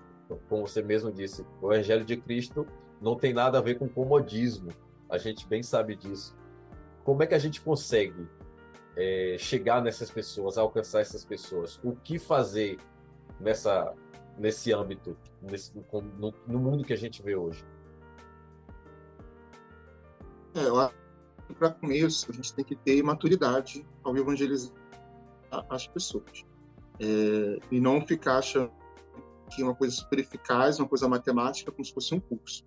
Como 0.48 0.66
você 0.66 0.80
mesmo 0.80 1.12
disse, 1.12 1.44
o 1.60 1.70
Evangelho 1.70 2.06
de 2.06 2.16
Cristo 2.16 2.66
não 3.02 3.16
tem 3.16 3.34
nada 3.34 3.58
a 3.58 3.60
ver 3.60 3.78
com 3.78 3.86
comodismo. 3.86 4.70
A 5.08 5.18
gente 5.18 5.46
bem 5.46 5.62
sabe 5.62 5.96
disso. 5.96 6.36
Como 7.04 7.22
é 7.22 7.26
que 7.26 7.34
a 7.34 7.38
gente 7.38 7.60
consegue 7.60 8.26
é, 8.96 9.36
chegar 9.38 9.82
nessas 9.82 10.10
pessoas, 10.10 10.58
alcançar 10.58 11.00
essas 11.00 11.24
pessoas? 11.24 11.78
O 11.84 11.94
que 11.94 12.18
fazer 12.18 12.78
nessa, 13.38 13.94
nesse 14.38 14.72
âmbito, 14.72 15.16
nesse, 15.40 15.72
no, 16.18 16.34
no 16.46 16.58
mundo 16.58 16.84
que 16.84 16.92
a 16.92 16.96
gente 16.96 17.22
vê 17.22 17.36
hoje? 17.36 17.64
É, 20.54 21.54
para 21.54 21.70
começo, 21.70 22.30
a 22.30 22.34
gente 22.34 22.54
tem 22.54 22.64
que 22.64 22.74
ter 22.74 23.02
maturidade 23.02 23.86
ao 24.02 24.16
evangelizar 24.16 24.72
as 25.70 25.86
pessoas 25.86 26.44
é, 26.98 27.58
e 27.70 27.80
não 27.80 28.00
ficar 28.04 28.38
achando 28.38 28.72
que 29.50 29.62
uma 29.62 29.74
coisa 29.74 29.94
super 29.94 30.18
eficaz, 30.18 30.78
uma 30.78 30.88
coisa 30.88 31.08
matemática, 31.08 31.70
como 31.70 31.84
se 31.84 31.94
fosse 31.94 32.14
um 32.14 32.20
curso. 32.20 32.64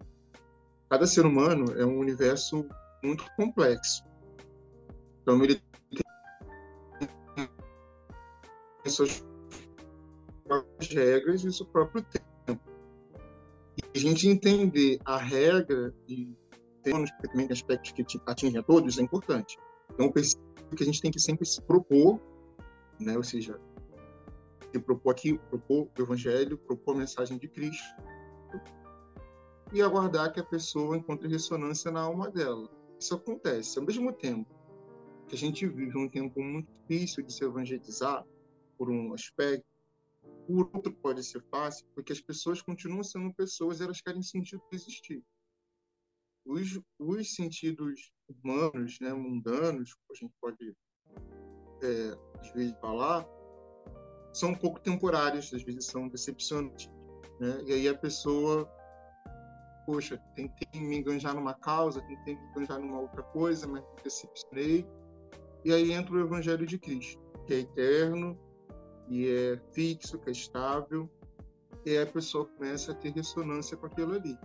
Cada 0.89 1.05
ser 1.05 1.23
humano 1.25 1.79
é 1.79 1.85
um 1.85 1.99
universo 1.99 2.67
muito 3.03 3.23
complexo. 3.35 4.03
Então, 5.21 5.43
ele 5.43 5.61
tem 8.83 8.91
suas 8.91 9.23
próprias 10.43 10.91
regras 10.91 11.43
e 11.43 11.53
seu 11.53 11.67
próprio 11.67 12.03
tempo. 12.03 12.59
E 13.93 13.97
a 13.97 13.99
gente 13.99 14.27
entender 14.27 14.99
a 15.05 15.17
regra 15.17 15.93
e 16.07 16.35
porque 16.81 17.27
também 17.27 17.47
aspectos 17.51 17.91
que 17.91 18.03
atingem 18.25 18.59
a 18.59 18.63
todos, 18.63 18.97
é 18.97 19.01
importante. 19.03 19.59
Então, 19.93 20.07
eu 20.07 20.11
percebo 20.11 20.41
que 20.75 20.81
a 20.81 20.85
gente 20.85 21.01
tem 21.01 21.11
que 21.11 21.19
sempre 21.19 21.45
se 21.45 21.61
propor, 21.61 22.19
né? 22.99 23.15
ou 23.15 23.23
seja, 23.23 23.59
se 24.71 24.79
propor 24.79 25.11
aqui, 25.11 25.37
propor 25.49 25.87
o 25.97 26.01
Evangelho, 26.01 26.57
propor 26.57 26.95
a 26.95 26.99
mensagem 26.99 27.37
de 27.37 27.47
Cristo 27.47 27.95
e 29.71 29.81
aguardar 29.81 30.33
que 30.33 30.39
a 30.39 30.43
pessoa 30.43 30.97
encontre 30.97 31.27
ressonância 31.27 31.91
na 31.91 32.01
alma 32.01 32.29
dela. 32.29 32.69
Isso 32.99 33.15
acontece. 33.15 33.77
Ao 33.77 33.85
mesmo 33.85 34.11
tempo 34.11 34.49
que 35.27 35.35
a 35.35 35.37
gente 35.37 35.67
vive 35.67 35.97
um 35.97 36.09
tempo 36.09 36.41
muito 36.41 36.67
difícil 36.87 37.23
de 37.23 37.31
se 37.31 37.43
evangelizar, 37.43 38.25
por 38.77 38.89
um 38.89 39.13
aspecto, 39.13 39.65
por 40.47 40.69
outro 40.73 40.91
pode 40.93 41.23
ser 41.23 41.43
fácil, 41.51 41.85
porque 41.93 42.13
as 42.13 42.21
pessoas 42.21 42.61
continuam 42.61 43.03
sendo 43.03 43.33
pessoas 43.33 43.79
e 43.79 43.83
elas 43.83 44.01
querem 44.01 44.23
sentido 44.23 44.61
de 44.71 44.75
existir. 44.77 45.23
Os, 46.45 46.79
os 46.97 47.35
sentidos 47.35 48.11
humanos, 48.27 48.99
né, 48.99 49.13
mundanos, 49.13 49.95
a 50.09 50.15
gente 50.15 50.33
pode, 50.41 50.75
é, 51.83 52.17
às 52.39 52.51
vezes, 52.53 52.73
falar, 52.79 53.27
são 54.33 54.51
um 54.51 54.55
pouco 54.55 54.79
temporários, 54.79 55.53
às 55.53 55.61
vezes 55.61 55.85
são 55.85 56.07
decepcionantes. 56.07 56.89
Né? 57.39 57.63
E 57.67 57.73
aí 57.73 57.87
a 57.87 57.97
pessoa, 57.97 58.67
poxa, 59.89 60.21
tentei 60.35 60.79
me 60.79 60.97
enganjar 60.97 61.33
numa 61.33 61.55
causa, 61.55 61.99
tentei 62.01 62.35
me 62.35 62.45
enganjar 62.51 62.79
numa 62.79 62.99
outra 62.99 63.23
coisa, 63.23 63.67
mas 63.67 63.81
me 63.81 64.03
decepcionei. 64.03 64.87
E 65.65 65.73
aí 65.73 65.91
entra 65.91 66.13
o 66.13 66.19
Evangelho 66.19 66.63
de 66.63 66.77
Cristo, 66.77 67.19
que 67.47 67.55
é 67.55 67.59
eterno, 67.61 68.37
e 69.07 69.27
é 69.27 69.59
fixo, 69.73 70.19
que 70.19 70.29
é 70.29 70.31
estável, 70.31 71.09
e 71.83 71.97
a 71.97 72.05
pessoa 72.05 72.45
começa 72.45 72.91
a 72.91 72.95
ter 72.95 73.09
ressonância 73.13 73.75
com 73.75 73.87
aquilo 73.87 74.13
ali. 74.13 74.37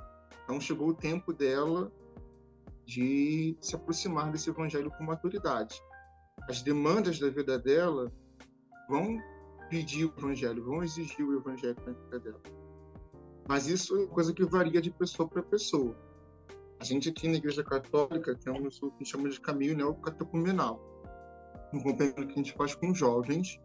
Então 0.44 0.58
chegou 0.58 0.88
o 0.88 0.94
tempo 0.94 1.30
dela 1.30 1.92
de 2.86 3.54
se 3.60 3.76
aproximar 3.76 4.32
desse 4.32 4.48
evangelho 4.48 4.90
com 4.92 5.04
maturidade. 5.04 5.78
As 6.48 6.62
demandas 6.62 7.18
da 7.18 7.28
vida 7.28 7.58
dela 7.58 8.10
vão 8.88 9.18
pedir 9.68 10.06
o 10.06 10.14
evangelho, 10.16 10.64
vão 10.64 10.82
exigir 10.82 11.26
o 11.26 11.36
evangelho 11.36 11.76
na 11.86 11.92
vida 11.92 12.18
dela. 12.18 12.63
Mas 13.48 13.66
isso 13.66 13.96
é 13.96 14.06
coisa 14.06 14.32
que 14.32 14.44
varia 14.44 14.80
de 14.80 14.90
pessoa 14.90 15.28
para 15.28 15.42
pessoa. 15.42 15.96
A 16.80 16.84
gente 16.84 17.08
aqui 17.08 17.28
na 17.28 17.36
Igreja 17.36 17.62
Católica 17.62 18.34
temos 18.36 18.82
o 18.82 18.90
que 18.92 19.04
chama 19.04 19.28
de 19.28 19.40
caminho 19.40 19.76
neocatecumenal, 19.76 20.80
um 21.72 21.82
companheiro 21.82 22.26
que 22.26 22.32
a 22.32 22.36
gente 22.36 22.52
faz 22.54 22.74
com 22.74 22.94
jovens, 22.94 23.60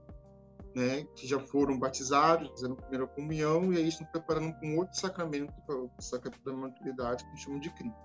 né, 0.75 1.05
que 1.15 1.27
já 1.27 1.39
foram 1.39 1.79
batizados, 1.79 2.49
fazendo 2.49 2.73
a 2.73 2.77
primeira 2.77 3.07
comunhão, 3.07 3.73
e 3.73 3.77
aí 3.77 3.87
estão 3.87 4.05
preparando 4.07 4.55
um 4.63 4.77
outro 4.77 4.97
sacramento, 4.97 5.53
é 5.69 5.73
o 5.73 5.89
sacramento 5.99 6.43
da 6.43 6.53
maturidade, 6.53 7.23
que 7.23 7.29
a 7.29 7.33
gente 7.33 7.43
chama 7.43 7.59
de 7.59 7.69
Cristo. 7.71 7.97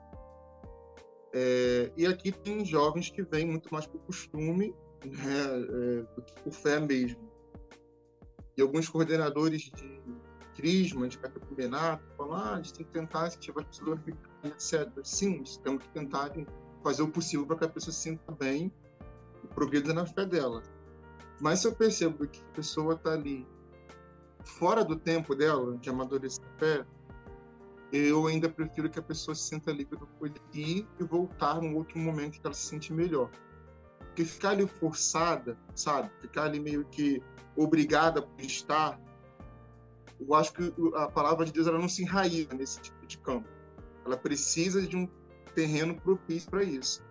É, 1.34 1.92
e 1.96 2.06
aqui 2.06 2.32
tem 2.32 2.64
jovens 2.64 3.10
que 3.10 3.22
vêm 3.22 3.46
muito 3.46 3.72
mais 3.72 3.86
por 3.86 4.00
costume 4.02 4.74
né, 5.04 5.44
é, 5.44 6.02
do 6.14 6.22
que 6.22 6.42
por 6.42 6.52
fé 6.52 6.80
mesmo 6.80 7.34
e 8.56 8.62
alguns 8.62 8.88
coordenadores 8.88 9.62
de 9.62 10.02
crisma, 10.54 11.08
de 11.08 11.18
catecumenato, 11.18 12.02
falam, 12.16 12.34
ah, 12.34 12.54
a 12.54 12.56
gente 12.56 12.74
tem 12.74 12.86
que 12.86 12.92
tentar 12.92 13.26
incentivar 13.26 13.64
a 13.64 13.66
pessoa 13.66 13.94
a 13.94 13.98
ficar, 13.98 14.30
etc. 14.44 14.90
Sim, 15.02 15.42
temos 15.62 15.82
que 15.82 15.90
tentar 15.90 16.30
fazer 16.82 17.02
o 17.02 17.08
possível 17.08 17.46
para 17.46 17.56
que 17.56 17.64
a 17.64 17.68
pessoa 17.68 17.92
se 17.92 18.00
sinta 18.00 18.32
bem 18.32 18.72
e 19.42 19.46
progrida 19.48 19.92
na 19.92 20.06
fé 20.06 20.24
dela. 20.24 20.62
Mas 21.40 21.60
se 21.60 21.68
eu 21.68 21.74
percebo 21.74 22.26
que 22.26 22.40
a 22.40 22.54
pessoa 22.54 22.94
está 22.94 23.12
ali 23.12 23.46
fora 24.44 24.84
do 24.84 24.96
tempo 24.96 25.34
dela, 25.34 25.76
de 25.78 25.90
amadurecer 25.90 26.44
a 26.44 26.58
fé, 26.58 26.86
eu 27.92 28.26
ainda 28.26 28.48
prefiro 28.48 28.90
que 28.90 28.98
a 28.98 29.02
pessoa 29.02 29.34
se 29.34 29.42
sinta 29.42 29.70
livre 29.70 29.96
para 29.96 30.28
ir 30.52 30.86
e 30.98 31.04
voltar 31.04 31.60
num 31.60 31.76
outro 31.76 31.98
momento 31.98 32.40
que 32.40 32.46
ela 32.46 32.54
se 32.54 32.66
sente 32.66 32.92
melhor. 32.92 33.30
Porque 33.98 34.24
ficar 34.24 34.50
ali 34.50 34.66
forçada, 34.66 35.56
sabe? 35.74 36.10
Ficar 36.20 36.44
ali 36.44 36.60
meio 36.60 36.84
que 36.86 37.22
obrigada 37.56 38.20
por 38.22 38.40
estar, 38.40 39.00
eu 40.26 40.34
acho 40.34 40.52
que 40.52 40.72
a 40.94 41.08
palavra 41.08 41.44
de 41.44 41.52
Deus 41.52 41.66
ela 41.66 41.78
não 41.78 41.88
se 41.88 42.02
enraiza 42.02 42.54
nesse 42.54 42.80
tipo 42.80 43.06
de 43.06 43.18
campo. 43.18 43.48
Ela 44.04 44.16
precisa 44.16 44.82
de 44.82 44.96
um 44.96 45.08
terreno 45.54 45.94
propício 46.00 46.50
para 46.50 46.62
isso. 46.62 47.02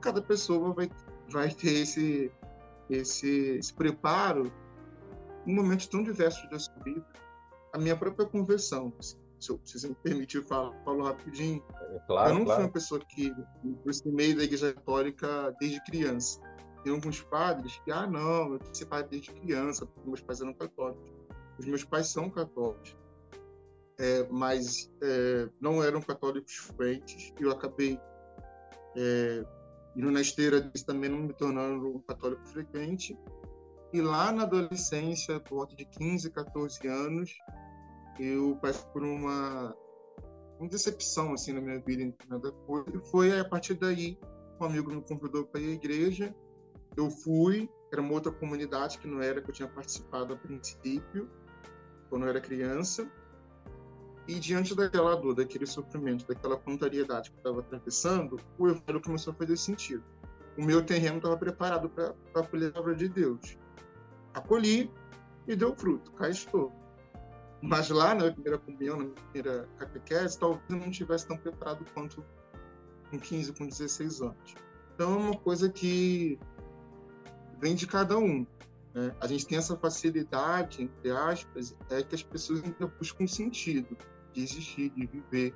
Cada 0.00 0.20
pessoa 0.22 0.72
vai, 0.72 0.90
vai 1.30 1.50
ter 1.50 1.72
esse, 1.82 2.30
esse, 2.90 3.56
esse 3.58 3.72
preparo 3.72 4.52
em 5.46 5.54
momentos 5.54 5.86
tão 5.86 6.02
diversos 6.02 6.48
da 6.50 6.58
sua 6.58 6.74
vida. 6.82 7.06
A 7.72 7.78
minha 7.78 7.96
própria 7.96 8.26
conversão, 8.26 8.92
se, 9.00 9.16
se 9.38 9.78
você 9.78 9.88
me 9.88 9.94
permitir 9.96 10.42
falar, 10.44 10.72
falo 10.84 11.04
rapidinho. 11.04 11.62
É, 11.80 11.98
claro, 12.06 12.30
eu 12.30 12.34
não 12.38 12.44
claro. 12.44 12.60
fui 12.60 12.66
uma 12.66 12.72
pessoa 12.72 13.00
que 13.00 13.30
me 13.62 13.74
aproximei 13.74 14.34
da 14.34 14.44
igreja 14.44 14.72
católica 14.72 15.54
desde 15.60 15.82
criança. 15.84 16.40
Tem 16.84 16.92
alguns 16.92 17.20
padres 17.22 17.80
que, 17.84 17.90
ah, 17.90 18.06
não, 18.06 18.54
eu 18.54 18.86
padre 18.88 19.08
desde 19.10 19.32
criança, 19.32 19.84
porque 19.84 20.08
meus 20.08 20.20
pais 20.20 20.40
eram 20.40 20.54
católicos. 20.54 21.17
Os 21.58 21.66
meus 21.66 21.84
pais 21.84 22.08
são 22.08 22.30
católicos, 22.30 22.96
é, 23.98 24.26
mas 24.30 24.90
é, 25.02 25.48
não 25.60 25.82
eram 25.82 26.00
católicos 26.00 26.54
fluentes, 26.54 27.32
e 27.38 27.42
eu 27.42 27.50
acabei 27.50 28.00
é, 28.96 29.44
indo 29.96 30.10
na 30.10 30.20
esteira 30.20 30.60
deles 30.60 30.82
também 30.82 31.10
não 31.10 31.18
me 31.18 31.32
tornando 31.32 31.96
um 31.96 32.00
católico 32.00 32.46
frequente. 32.46 33.18
E 33.92 34.00
lá 34.00 34.30
na 34.30 34.42
adolescência, 34.42 35.40
por 35.40 35.56
volta 35.56 35.74
de 35.74 35.84
15, 35.86 36.30
14 36.30 36.86
anos, 36.86 37.32
eu 38.20 38.56
passei 38.60 38.86
por 38.92 39.02
uma, 39.02 39.74
uma 40.60 40.68
decepção 40.68 41.32
assim 41.32 41.52
na 41.52 41.60
minha 41.60 41.80
vida, 41.80 42.14
nada 42.28 42.52
coisa. 42.66 42.90
E 42.94 43.10
foi 43.10 43.38
a 43.38 43.44
partir 43.44 43.74
daí 43.74 44.18
um 44.60 44.64
amigo 44.64 44.92
me 44.92 45.00
convidou 45.02 45.46
para 45.46 45.60
ir 45.60 45.70
à 45.70 45.74
igreja 45.74 46.34
eu 46.98 47.10
fui, 47.10 47.70
era 47.92 48.02
uma 48.02 48.12
outra 48.12 48.32
comunidade 48.32 48.98
que 48.98 49.06
não 49.06 49.22
era 49.22 49.40
que 49.40 49.48
eu 49.48 49.54
tinha 49.54 49.68
participado 49.68 50.34
a 50.34 50.36
princípio, 50.36 51.30
quando 52.08 52.24
eu 52.24 52.30
era 52.30 52.40
criança. 52.40 53.10
E 54.26 54.38
diante 54.38 54.74
daquela 54.74 55.16
dor, 55.16 55.34
daquele 55.34 55.66
sofrimento, 55.66 56.26
daquela 56.26 56.56
contrariedade 56.56 57.30
que 57.30 57.36
eu 57.36 57.38
estava 57.38 57.60
atravessando, 57.60 58.38
o 58.58 58.68
evangelho 58.68 59.00
começou 59.00 59.32
a 59.32 59.36
fazer 59.36 59.56
sentido. 59.56 60.04
O 60.58 60.64
meu 60.64 60.84
terreno 60.84 61.16
estava 61.16 61.36
preparado 61.36 61.88
para 61.88 62.14
a 62.34 62.42
palavra 62.42 62.94
de 62.94 63.08
Deus. 63.08 63.56
Acolhi 64.34 64.90
e 65.46 65.56
deu 65.56 65.74
fruto, 65.74 66.12
cá 66.12 66.28
estou. 66.28 66.72
Mas 67.62 67.88
lá 67.88 68.14
na 68.14 68.30
primeira 68.30 68.58
comunhão, 68.58 68.98
na 68.98 69.08
primeira 69.30 69.68
catequese, 69.78 70.38
talvez 70.38 70.62
eu 70.68 70.76
não 70.76 70.90
estivesse 70.90 71.26
tão 71.26 71.36
preparado 71.36 71.84
quanto 71.94 72.24
com 73.10 73.18
15, 73.18 73.52
com 73.54 73.66
16 73.66 74.20
anos. 74.20 74.54
Então 74.94 75.14
é 75.14 75.16
uma 75.16 75.38
coisa 75.38 75.68
que 75.68 76.38
vem 77.58 77.74
de 77.74 77.86
cada 77.86 78.18
um. 78.18 78.46
Né? 78.94 79.14
A 79.20 79.26
gente 79.26 79.46
tem 79.46 79.58
essa 79.58 79.76
facilidade, 79.76 80.82
entre 80.82 81.10
aspas, 81.10 81.76
é 81.90 82.02
que 82.02 82.14
as 82.14 82.22
pessoas 82.22 82.62
ainda 82.62 82.86
buscam 82.86 83.26
sentido 83.26 83.96
de 84.32 84.42
existir, 84.42 84.90
de 84.90 85.06
viver. 85.06 85.54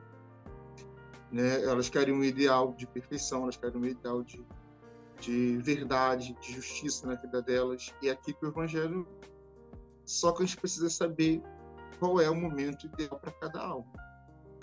Né? 1.31 1.63
Elas 1.65 1.89
querem 1.89 2.15
um 2.15 2.23
ideal 2.23 2.75
de 2.75 2.87
perfeição, 2.87 3.45
elas 3.45 3.57
querem 3.57 3.81
um 3.81 3.85
ideal 3.85 4.23
de, 4.23 4.45
de 5.21 5.57
verdade, 5.59 6.37
de 6.41 6.53
justiça 6.55 7.07
na 7.07 7.15
vida 7.15 7.41
delas. 7.43 7.95
E 8.03 8.09
é 8.09 8.13
aqui 8.13 8.33
que 8.33 8.45
o 8.45 8.49
Evangelho. 8.49 9.07
Só 10.05 10.33
que 10.33 10.43
a 10.43 10.47
gente 10.47 10.59
precisa 10.59 10.91
saber 10.91 11.43
qual 11.99 12.21
é 12.21 12.29
o 12.29 12.35
momento 12.35 12.87
ideal 12.87 13.19
para 13.19 13.31
cada 13.33 13.61
alma. 13.61 13.93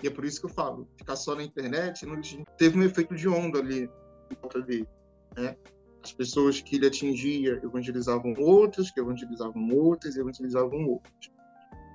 E 0.02 0.06
é 0.06 0.10
por 0.10 0.24
isso 0.24 0.40
que 0.40 0.46
eu 0.46 0.50
falo, 0.50 0.88
ficar 0.96 1.16
só 1.16 1.34
na 1.34 1.42
internet 1.42 2.06
não 2.06 2.20
teve 2.56 2.78
um 2.78 2.82
efeito 2.82 3.14
de 3.14 3.28
onda 3.28 3.58
ali 3.58 3.90
em 4.30 4.34
volta 4.40 4.62
dele, 4.62 4.88
né? 5.36 5.56
As 6.02 6.12
pessoas 6.12 6.60
que 6.60 6.76
ele 6.76 6.86
atingia 6.86 7.60
evangelizavam 7.62 8.34
outras, 8.38 8.90
que 8.90 9.00
evangelizavam 9.00 9.68
outras, 9.70 10.16
evangelizavam 10.16 10.86
outras. 10.86 11.30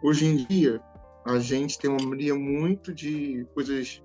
Hoje 0.04 0.26
em 0.26 0.46
dia, 0.46 0.82
a 1.26 1.40
gente 1.40 1.80
tem 1.80 1.90
uma 1.90 2.04
mania 2.04 2.36
muito 2.36 2.94
de 2.94 3.48
coisas 3.56 4.04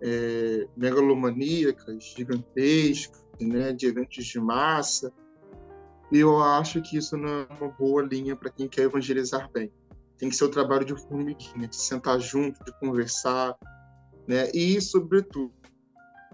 é, 0.00 0.68
megalomaníacas, 0.76 2.14
gigantescas, 2.16 3.24
né, 3.40 3.72
de 3.72 3.86
eventos 3.86 4.24
de 4.24 4.38
massa. 4.38 5.12
E 6.12 6.18
eu 6.18 6.40
acho 6.40 6.80
que 6.82 6.96
isso 6.96 7.16
não 7.16 7.28
é 7.28 7.46
uma 7.58 7.70
boa 7.70 8.02
linha 8.02 8.36
para 8.36 8.50
quem 8.50 8.68
quer 8.68 8.82
evangelizar 8.82 9.50
bem. 9.50 9.72
Tem 10.18 10.28
que 10.28 10.36
ser 10.36 10.44
o 10.44 10.50
trabalho 10.50 10.84
de 10.84 10.94
formiguinha, 10.94 11.66
de 11.66 11.74
sentar 11.74 12.20
junto, 12.20 12.62
de 12.64 12.72
conversar, 12.78 13.56
né? 14.28 14.50
E, 14.54 14.80
sobretudo, 14.80 15.52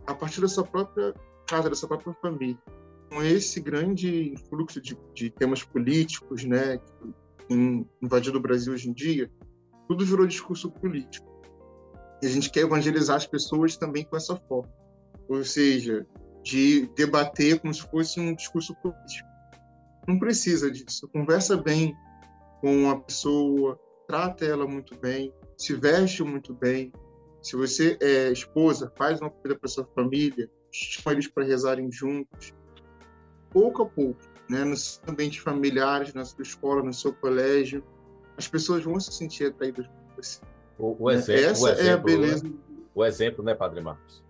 a 0.07 0.15
partir 0.15 0.41
da 0.41 0.49
sua 0.49 0.65
própria 0.65 1.15
casa, 1.49 1.69
da 1.69 1.75
sua 1.75 1.89
própria 1.89 2.15
família. 2.21 2.59
Com 3.11 3.23
esse 3.23 3.61
grande 3.61 4.33
influxo 4.33 4.81
de, 4.81 4.97
de 5.15 5.31
temas 5.31 5.63
políticos, 5.63 6.45
né, 6.45 6.79
que 6.79 7.87
invadido 8.03 8.39
o 8.39 8.43
Brasil 8.43 8.75
hoje 8.75 8.91
em 8.91 8.93
dia, 8.93 9.31
tudo 9.89 10.05
virou 10.05 10.27
discurso 10.27 10.71
político. 10.71 11.27
E 12.23 12.27
a 12.27 12.31
gente 12.31 12.51
quer 12.51 12.61
evangelizar 12.61 13.17
as 13.17 13.27
pessoas 13.27 13.77
também 13.77 14.05
com 14.05 14.17
essa 14.17 14.37
forma. 14.37 14.71
Ou 15.29 15.43
seja, 15.45 16.07
de 16.43 16.87
debater 16.95 17.61
como 17.61 17.73
se 17.73 17.83
fosse 17.83 18.21
um 18.21 18.35
discurso 18.35 18.75
político. 18.77 19.29
Não 20.07 20.19
precisa 20.19 20.71
disso. 20.71 21.09
Conversa 21.09 21.57
bem 21.57 21.95
com 22.61 22.91
a 22.91 23.01
pessoa, 23.01 23.79
trata 24.07 24.45
ela 24.45 24.67
muito 24.67 24.99
bem, 24.99 25.33
se 25.57 25.75
veste 25.75 26.23
muito 26.23 26.55
bem. 26.55 26.93
Se 27.43 27.57
você 27.57 27.97
é 28.01 28.33
esposa, 28.33 28.93
faz 28.97 29.21
uma 29.21 29.31
coisa 29.31 29.59
para 29.59 29.69
sua 29.69 29.87
família, 29.95 30.51
chama 30.73 31.13
eles 31.13 31.27
para 31.27 31.45
rezarem 31.45 31.91
juntos. 31.91 32.55
Pouco 33.51 33.83
a 33.83 33.87
pouco, 33.87 34.21
né, 34.49 34.65
nos 34.65 35.01
ambientes 35.09 35.39
familiares, 35.39 36.13
na 36.15 36.25
sua 36.25 36.43
escola, 36.43 36.83
no 36.83 36.93
seu 36.93 37.13
colégio, 37.13 37.83
as 38.37 38.47
pessoas 38.47 38.85
vão 38.85 38.99
se 39.01 39.13
sentir 39.13 39.47
atraídas 39.47 39.87
por 39.87 40.17
você. 40.17 40.41
O, 40.79 40.97
o 41.05 41.09
né? 41.09 41.17
exemplo, 41.17 41.45
Essa 41.45 41.65
o 41.65 41.69
exemplo, 41.69 41.89
é 41.89 41.93
a 41.93 41.97
beleza. 41.97 42.45
Né? 42.45 42.53
O 42.95 43.05
exemplo, 43.05 43.45
né, 43.45 43.55
Padre 43.55 43.81
Marcos? 43.81 44.25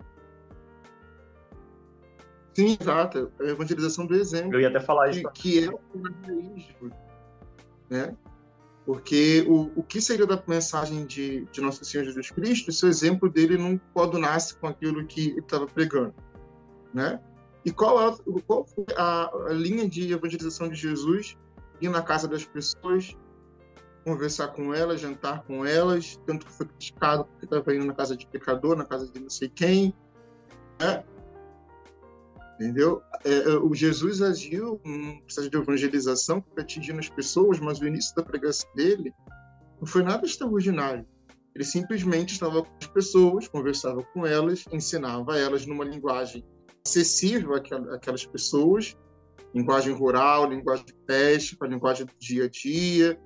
Sim, 2.54 2.76
exato. 2.80 3.30
A 3.40 3.44
evangelização 3.44 4.06
do 4.06 4.14
exemplo. 4.14 4.54
Eu 4.54 4.60
ia 4.60 4.68
até 4.68 4.80
falar 4.80 5.10
isso. 5.10 5.22
Que, 5.30 5.60
que 5.60 5.64
é 5.64 5.70
o 5.70 5.80
né? 7.88 8.16
Porque 8.84 9.44
o, 9.46 9.70
o 9.76 9.82
que 9.82 10.00
seria 10.00 10.26
da 10.26 10.42
mensagem 10.46 11.04
de, 11.04 11.44
de 11.52 11.60
Nosso 11.60 11.84
Senhor 11.84 12.04
Jesus 12.04 12.30
Cristo 12.30 12.72
se 12.72 12.86
o 12.86 12.88
exemplo 12.88 13.28
dele 13.28 13.58
não 13.58 13.78
coadunasse 13.92 14.56
com 14.56 14.66
aquilo 14.66 15.06
que 15.06 15.28
ele 15.28 15.40
estava 15.40 15.66
pregando, 15.66 16.14
né? 16.92 17.20
E 17.64 17.70
qual, 17.70 18.00
é, 18.08 18.16
qual 18.46 18.64
foi 18.64 18.86
a, 18.96 19.30
a 19.48 19.52
linha 19.52 19.88
de 19.88 20.12
evangelização 20.12 20.68
de 20.68 20.74
Jesus? 20.74 21.36
Ir 21.80 21.88
na 21.90 22.02
casa 22.02 22.26
das 22.26 22.44
pessoas, 22.44 23.16
conversar 24.04 24.48
com 24.48 24.72
elas, 24.72 25.00
jantar 25.00 25.42
com 25.42 25.64
elas, 25.66 26.18
tanto 26.26 26.46
que 26.46 26.52
foi 26.52 26.66
criticado 26.66 27.24
porque 27.24 27.44
estava 27.44 27.74
indo 27.74 27.84
na 27.84 27.94
casa 27.94 28.16
de 28.16 28.26
pecador, 28.26 28.76
na 28.76 28.84
casa 28.84 29.06
de 29.06 29.20
não 29.20 29.28
sei 29.28 29.48
quem, 29.48 29.94
né? 30.80 31.04
Entendeu? 32.54 33.02
É, 33.24 33.50
é, 33.50 33.58
o 33.58 33.72
Jesus 33.74 34.20
agiu 34.22 34.80
um 34.84 35.20
processo 35.20 35.50
de 35.50 35.56
evangelização 35.56 36.40
para 36.40 36.62
atingir 36.62 36.98
as 36.98 37.08
pessoas, 37.08 37.60
mas 37.60 37.80
o 37.80 37.86
início 37.86 38.14
da 38.16 38.22
pregação 38.22 38.68
dele 38.74 39.12
não 39.78 39.86
foi 39.86 40.02
nada 40.02 40.26
extraordinário. 40.26 41.06
Ele 41.54 41.64
simplesmente 41.64 42.32
estava 42.32 42.62
com 42.62 42.70
as 42.80 42.86
pessoas, 42.86 43.46
conversava 43.46 44.02
com 44.14 44.26
elas, 44.26 44.64
ensinava 44.72 45.38
elas 45.38 45.66
numa 45.66 45.84
linguagem 45.84 46.44
acessível 46.86 47.54
àquelas 47.54 48.24
pessoas, 48.26 48.96
linguagem 49.54 49.92
rural, 49.92 50.48
linguagem 50.48 50.84
de 50.84 50.94
peste, 51.06 51.56
a 51.60 51.66
linguagem 51.66 52.06
do 52.06 52.12
dia 52.18 52.44
a 52.44 52.48
dia, 52.48 53.18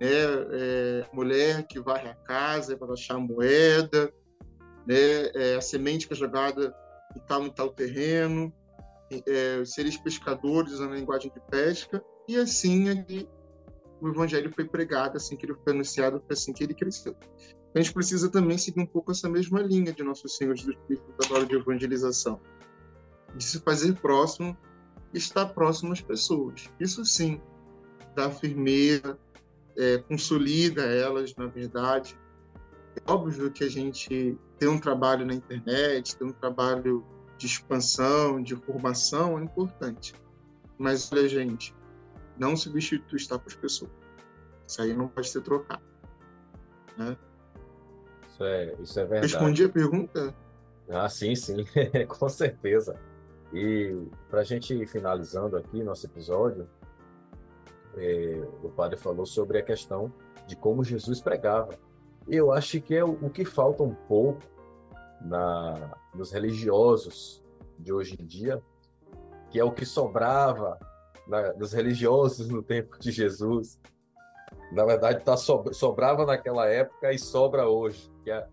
né? 0.00 0.08
É, 0.52 1.06
mulher 1.12 1.66
que 1.66 1.80
varre 1.80 2.08
a 2.08 2.14
casa 2.14 2.76
para 2.76 2.92
achar 2.92 3.18
moeda, 3.18 4.12
né? 4.86 5.30
É, 5.34 5.56
a 5.56 5.60
semente 5.60 6.06
que 6.06 6.14
é 6.14 6.16
jogada 6.16 6.74
em 7.16 7.20
tal 7.26 7.46
e 7.46 7.54
tal 7.54 7.70
terreno, 7.70 8.52
é, 9.26 9.64
seres 9.64 9.96
pescadores 9.96 10.80
na 10.80 10.86
linguagem 10.86 11.30
de 11.32 11.40
pesca, 11.50 12.02
e 12.28 12.36
assim 12.36 13.02
que 13.04 13.28
o 14.00 14.08
evangelho 14.08 14.52
foi 14.52 14.64
pregado, 14.64 15.16
assim 15.16 15.36
que 15.36 15.46
ele 15.46 15.54
foi 15.62 15.72
anunciado, 15.72 16.20
foi 16.26 16.32
assim 16.34 16.52
que 16.52 16.64
ele 16.64 16.74
cresceu. 16.74 17.16
A 17.74 17.80
gente 17.80 17.92
precisa 17.92 18.30
também 18.30 18.56
seguir 18.56 18.80
um 18.80 18.86
pouco 18.86 19.10
essa 19.10 19.28
mesma 19.28 19.60
linha 19.60 19.92
de 19.92 20.02
Nosso 20.02 20.28
Senhor 20.28 20.54
Jesus 20.56 20.76
Cristo 20.86 21.04
da 21.18 21.34
hora 21.34 21.46
de 21.46 21.56
evangelização, 21.56 22.40
de 23.36 23.44
se 23.44 23.60
fazer 23.60 23.94
próximo, 24.00 24.56
estar 25.12 25.46
próximo 25.46 25.92
às 25.92 26.00
pessoas. 26.00 26.70
Isso 26.78 27.04
sim 27.04 27.40
dá 28.14 28.30
firmeza, 28.30 29.18
é, 29.76 29.98
consolida 29.98 30.82
elas, 30.82 31.34
na 31.36 31.46
verdade. 31.46 32.18
É 32.96 33.10
óbvio 33.10 33.50
que 33.50 33.64
a 33.64 33.68
gente 33.68 34.38
tem 34.58 34.68
um 34.68 34.78
trabalho 34.78 35.26
na 35.26 35.34
internet, 35.34 36.16
tem 36.16 36.28
um 36.28 36.32
trabalho 36.32 37.04
de 37.36 37.46
expansão, 37.46 38.40
de 38.42 38.54
formação 38.54 39.38
é 39.38 39.42
importante. 39.42 40.14
Mas, 40.78 41.10
olha, 41.12 41.28
gente, 41.28 41.74
não 42.38 42.56
substitui 42.56 43.16
estar 43.16 43.38
com 43.38 43.48
as 43.48 43.56
pessoas. 43.56 43.90
Isso 44.66 44.80
aí 44.80 44.94
não 44.94 45.08
pode 45.08 45.28
ser 45.28 45.42
trocado. 45.42 45.82
Né? 46.96 47.16
Isso, 48.28 48.44
é, 48.44 48.74
isso 48.80 49.00
é 49.00 49.04
verdade. 49.04 49.32
Respondi 49.32 49.64
a 49.64 49.68
pergunta? 49.68 50.34
Ah, 50.88 51.08
sim, 51.08 51.34
sim, 51.34 51.64
com 52.06 52.28
certeza. 52.28 52.98
E 53.54 53.96
para 54.28 54.40
a 54.40 54.44
gente 54.44 54.84
finalizando 54.86 55.56
aqui 55.56 55.82
nosso 55.84 56.04
episódio, 56.06 56.68
é, 57.96 58.42
o 58.64 58.68
padre 58.68 58.98
falou 58.98 59.24
sobre 59.24 59.58
a 59.58 59.62
questão 59.62 60.12
de 60.44 60.56
como 60.56 60.82
Jesus 60.82 61.20
pregava. 61.20 61.78
Eu 62.26 62.50
acho 62.50 62.80
que 62.80 62.96
é 62.96 63.04
o, 63.04 63.12
o 63.12 63.30
que 63.30 63.44
falta 63.44 63.84
um 63.84 63.94
pouco 63.94 64.42
na, 65.20 65.96
nos 66.12 66.32
religiosos 66.32 67.44
de 67.78 67.92
hoje 67.92 68.16
em 68.20 68.26
dia, 68.26 68.60
que 69.50 69.60
é 69.60 69.64
o 69.64 69.70
que 69.70 69.86
sobrava 69.86 70.76
na, 71.28 71.52
dos 71.52 71.72
religiosos 71.72 72.48
no 72.48 72.60
tempo 72.60 72.98
de 72.98 73.12
Jesus. 73.12 73.80
Na 74.72 74.84
verdade, 74.84 75.22
tá 75.22 75.36
so, 75.36 75.62
sobrava 75.72 76.26
naquela 76.26 76.66
época 76.66 77.12
e 77.12 77.18
sobra 77.20 77.68
hoje, 77.68 78.10
que 78.24 78.32
é, 78.32 78.48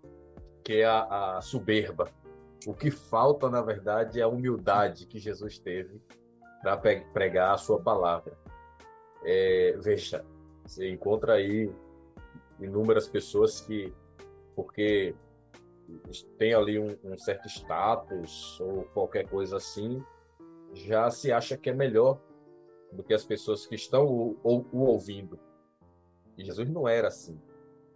que 0.63 0.73
é 0.75 0.85
a, 0.85 1.37
a 1.37 1.41
soberba. 1.41 2.07
O 2.67 2.73
que 2.73 2.91
falta, 2.91 3.49
na 3.49 3.61
verdade, 3.61 4.19
é 4.19 4.23
a 4.23 4.27
humildade 4.27 5.07
que 5.07 5.17
Jesus 5.17 5.57
teve 5.57 6.01
para 6.61 6.77
pregar 6.77 7.53
a 7.53 7.57
sua 7.57 7.81
palavra. 7.81 8.37
É, 9.23 9.75
veja, 9.79 10.23
você 10.63 10.89
encontra 10.89 11.33
aí 11.33 11.73
inúmeras 12.59 13.07
pessoas 13.07 13.61
que, 13.61 13.91
porque 14.55 15.15
tem 16.37 16.53
ali 16.53 16.79
um, 16.79 16.95
um, 17.03 17.17
certo 17.17 17.47
status 17.47 18.59
ou 18.61 18.83
qualquer 18.93 19.27
coisa 19.27 19.57
assim, 19.57 20.03
já 20.73 21.09
se 21.09 21.31
acha 21.31 21.57
que 21.57 21.69
é 21.69 21.73
melhor 21.73 22.19
do 22.91 23.03
que 23.03 23.13
as 23.13 23.25
pessoas 23.25 23.65
que 23.65 23.75
estão 23.75 24.05
o, 24.05 24.39
o, 24.43 24.65
o 24.71 24.79
ouvindo. 24.81 25.39
E 26.37 26.43
Jesus 26.43 26.69
não 26.69 26.87
era 26.87 27.07
assim. 27.07 27.39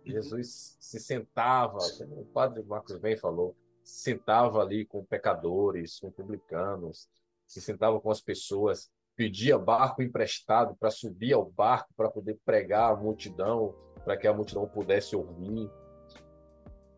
Jesus 0.04 0.78
se 0.80 0.99
sentava, 0.99 1.80
como 1.97 2.21
o 2.21 2.25
padre 2.25 2.63
Marcos 2.63 2.97
bem 2.97 3.17
falou, 3.17 3.56
sentava 3.86 4.62
ali 4.62 4.84
com 4.84 5.06
pecadores, 5.06 6.00
com 6.00 6.10
publicanos, 6.12 7.08
se 7.48 7.62
sentava 7.62 8.02
com 8.02 8.10
as 8.10 8.19
pessoas, 8.19 8.89
pedia 9.15 9.60
barco 9.60 10.02
emprestado 10.02 10.76
para 10.76 10.89
subir 10.89 11.34
ao 11.34 11.45
barco 11.45 11.93
para 11.95 12.10
poder 12.10 12.39
pregar 12.43 12.91
a 12.91 12.95
multidão, 12.95 13.76
para 14.04 14.17
que 14.17 14.28
a 14.28 14.34
multidão 14.34 14.67
pudesse 14.67 15.15
ouvir. 15.15 15.69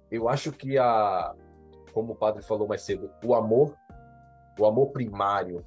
eu 0.09 0.29
acho 0.29 0.51
que 0.53 0.77
a, 0.77 1.35
como 1.93 2.13
o 2.13 2.15
padre 2.15 2.41
falou 2.41 2.67
mais 2.67 2.81
cedo, 2.83 3.11
o 3.23 3.35
amor, 3.35 3.77
o 4.57 4.65
amor 4.65 4.91
primário 4.91 5.65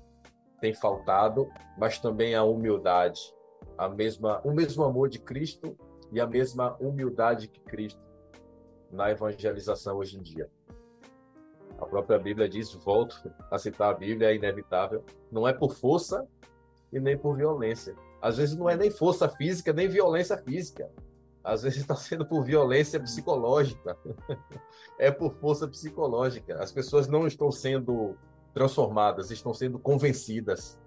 tem 0.59 0.73
faltado, 0.73 1.49
mas 1.79 1.99
também 1.99 2.35
a 2.35 2.43
humildade, 2.43 3.21
a 3.77 3.89
mesma, 3.89 4.41
o 4.43 4.53
mesmo 4.53 4.83
amor 4.85 5.11
de 5.11 5.19
Cristo 5.19 5.77
e 6.11 6.19
a 6.19 6.27
mesma 6.27 6.77
humildade 6.81 7.47
que 7.47 7.61
Cristo 7.61 8.01
na 8.91 9.11
evangelização 9.11 9.99
hoje 9.99 10.19
em 10.19 10.23
dia. 10.23 10.51
A 11.81 11.87
própria 11.87 12.19
Bíblia 12.19 12.49
diz, 12.49 12.73
volto 12.75 13.33
a 13.51 13.59
citar 13.59 13.91
a 13.91 13.95
Bíblia, 13.95 14.31
é 14.31 14.35
inevitável, 14.35 15.03
não 15.33 15.49
é 15.49 15.53
por 15.53 15.75
força 15.75 16.27
e 16.93 17.01
nem 17.01 17.17
por 17.17 17.37
violência. 17.37 17.95
Às 18.21 18.37
vezes 18.37 18.55
não 18.55 18.69
é 18.69 18.77
nem 18.77 18.91
força 18.91 19.29
física, 19.29 19.73
nem 19.73 19.89
violência 19.89 20.37
física. 20.37 20.91
Às 21.43 21.63
vezes 21.63 21.81
está 21.81 21.97
sendo 21.97 22.27
por 22.27 22.45
violência 22.45 23.01
psicológica. 23.01 23.97
é 24.99 25.11
por 25.11 25.33
força 25.37 25.67
psicológica. 25.67 26.63
As 26.63 26.71
pessoas 26.71 27.09
não 27.09 27.27
estão 27.27 27.51
sendo 27.51 28.15
transformadas, 28.53 29.31
estão 29.31 29.55
sendo 29.55 29.79
convencidas. 29.79 30.79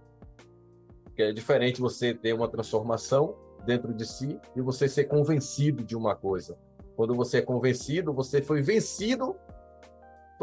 Que 1.15 1.23
é 1.23 1.31
diferente 1.31 1.81
você 1.81 2.13
ter 2.13 2.33
uma 2.33 2.47
transformação 2.47 3.35
dentro 3.65 3.93
de 3.93 4.05
si 4.05 4.39
e 4.55 4.61
você 4.61 4.87
ser 4.87 5.05
convencido 5.05 5.83
de 5.83 5.95
uma 5.95 6.15
coisa. 6.15 6.55
Quando 6.95 7.15
você 7.15 7.37
é 7.39 7.41
convencido, 7.41 8.13
você 8.13 8.41
foi 8.41 8.61
vencido 8.61 9.35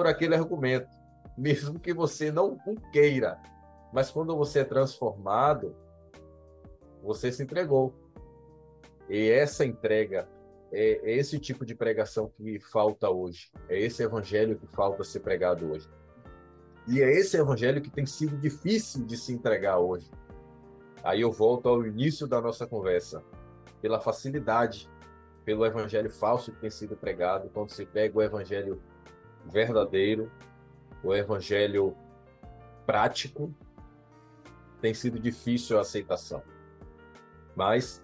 por 0.01 0.07
aquele 0.07 0.35
argumento, 0.35 0.89
mesmo 1.37 1.79
que 1.79 1.93
você 1.93 2.33
não 2.33 2.57
queira. 2.91 3.39
Mas 3.93 4.11
quando 4.11 4.35
você 4.35 4.61
é 4.61 4.65
transformado, 4.65 5.77
você 7.03 7.31
se 7.31 7.43
entregou. 7.43 7.93
E 9.11 9.29
essa 9.29 9.63
entrega 9.63 10.27
é, 10.73 11.03
é 11.03 11.19
esse 11.19 11.39
tipo 11.39 11.67
de 11.67 11.75
pregação 11.75 12.33
que 12.35 12.59
falta 12.61 13.11
hoje. 13.11 13.53
É 13.69 13.79
esse 13.79 14.03
evangelho 14.03 14.59
que 14.59 14.67
falta 14.69 15.05
ser 15.05 15.21
pregado 15.21 15.71
hoje. 15.71 15.87
E 16.89 17.03
é 17.03 17.13
esse 17.13 17.37
evangelho 17.37 17.83
que 17.83 17.91
tem 17.91 18.07
sido 18.07 18.39
difícil 18.39 19.05
de 19.05 19.19
se 19.19 19.35
entregar 19.35 19.81
hoje. 19.81 20.11
Aí 21.05 21.21
eu 21.21 21.31
volto 21.31 21.69
ao 21.69 21.87
início 21.87 22.27
da 22.27 22.41
nossa 22.41 22.67
conversa. 22.67 23.23
Pela 23.83 24.01
facilidade, 24.01 24.89
pelo 25.45 25.67
evangelho 25.67 26.09
falso 26.09 26.53
que 26.53 26.61
tem 26.63 26.71
sido 26.71 26.97
pregado, 26.97 27.51
quando 27.51 27.69
se 27.69 27.85
pega 27.85 28.17
o 28.17 28.23
evangelho 28.23 28.81
verdadeiro, 29.47 30.31
o 31.03 31.15
evangelho 31.15 31.97
prático, 32.87 33.55
tem 34.81 34.95
sido 34.95 35.19
difícil 35.19 35.79
a 35.79 35.83
aceitação. 35.83 36.43
Mas 37.55 38.03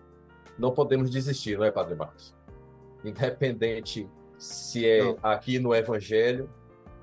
não 0.59 0.72
podemos 0.72 1.11
desistir, 1.11 1.57
não 1.59 1.64
é, 1.64 1.70
Padre 1.70 1.94
Marcos? 1.94 2.35
Independente 3.05 4.09
se 4.38 4.87
é 4.87 5.03
não. 5.03 5.18
aqui 5.22 5.59
no 5.59 5.75
Evangelho, 5.75 6.51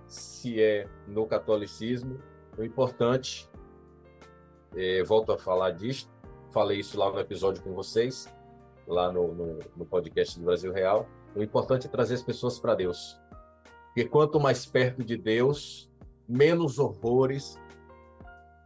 se 0.08 0.62
é 0.62 0.88
no 1.08 1.26
catolicismo, 1.26 2.19
o 2.58 2.63
importante, 2.63 3.50
é, 4.76 5.04
volto 5.04 5.32
a 5.32 5.38
falar 5.38 5.72
disso, 5.72 6.10
falei 6.52 6.80
isso 6.80 6.98
lá 6.98 7.12
no 7.12 7.19
episódio 7.19 7.63
com 7.63 7.74
vocês, 7.74 8.32
lá 8.88 9.12
no, 9.12 9.34
no, 9.34 9.60
no 9.76 9.86
podcast 9.86 10.38
do 10.39 10.46
Brasil 10.46 10.72
Real, 10.72 11.08
o 11.36 11.41
importante 11.41 11.88
é 11.88 11.89
trazer 11.89 12.13
as 12.15 12.22
pessoas 12.22 12.60
para 12.60 12.76
Deus. 12.76 13.19
Porque 13.93 14.06
quanto 14.06 14.39
mais 14.39 14.65
perto 14.65 15.03
de 15.03 15.15
Deus, 15.15 15.88
menos 16.27 16.79
horrores, 16.79 17.60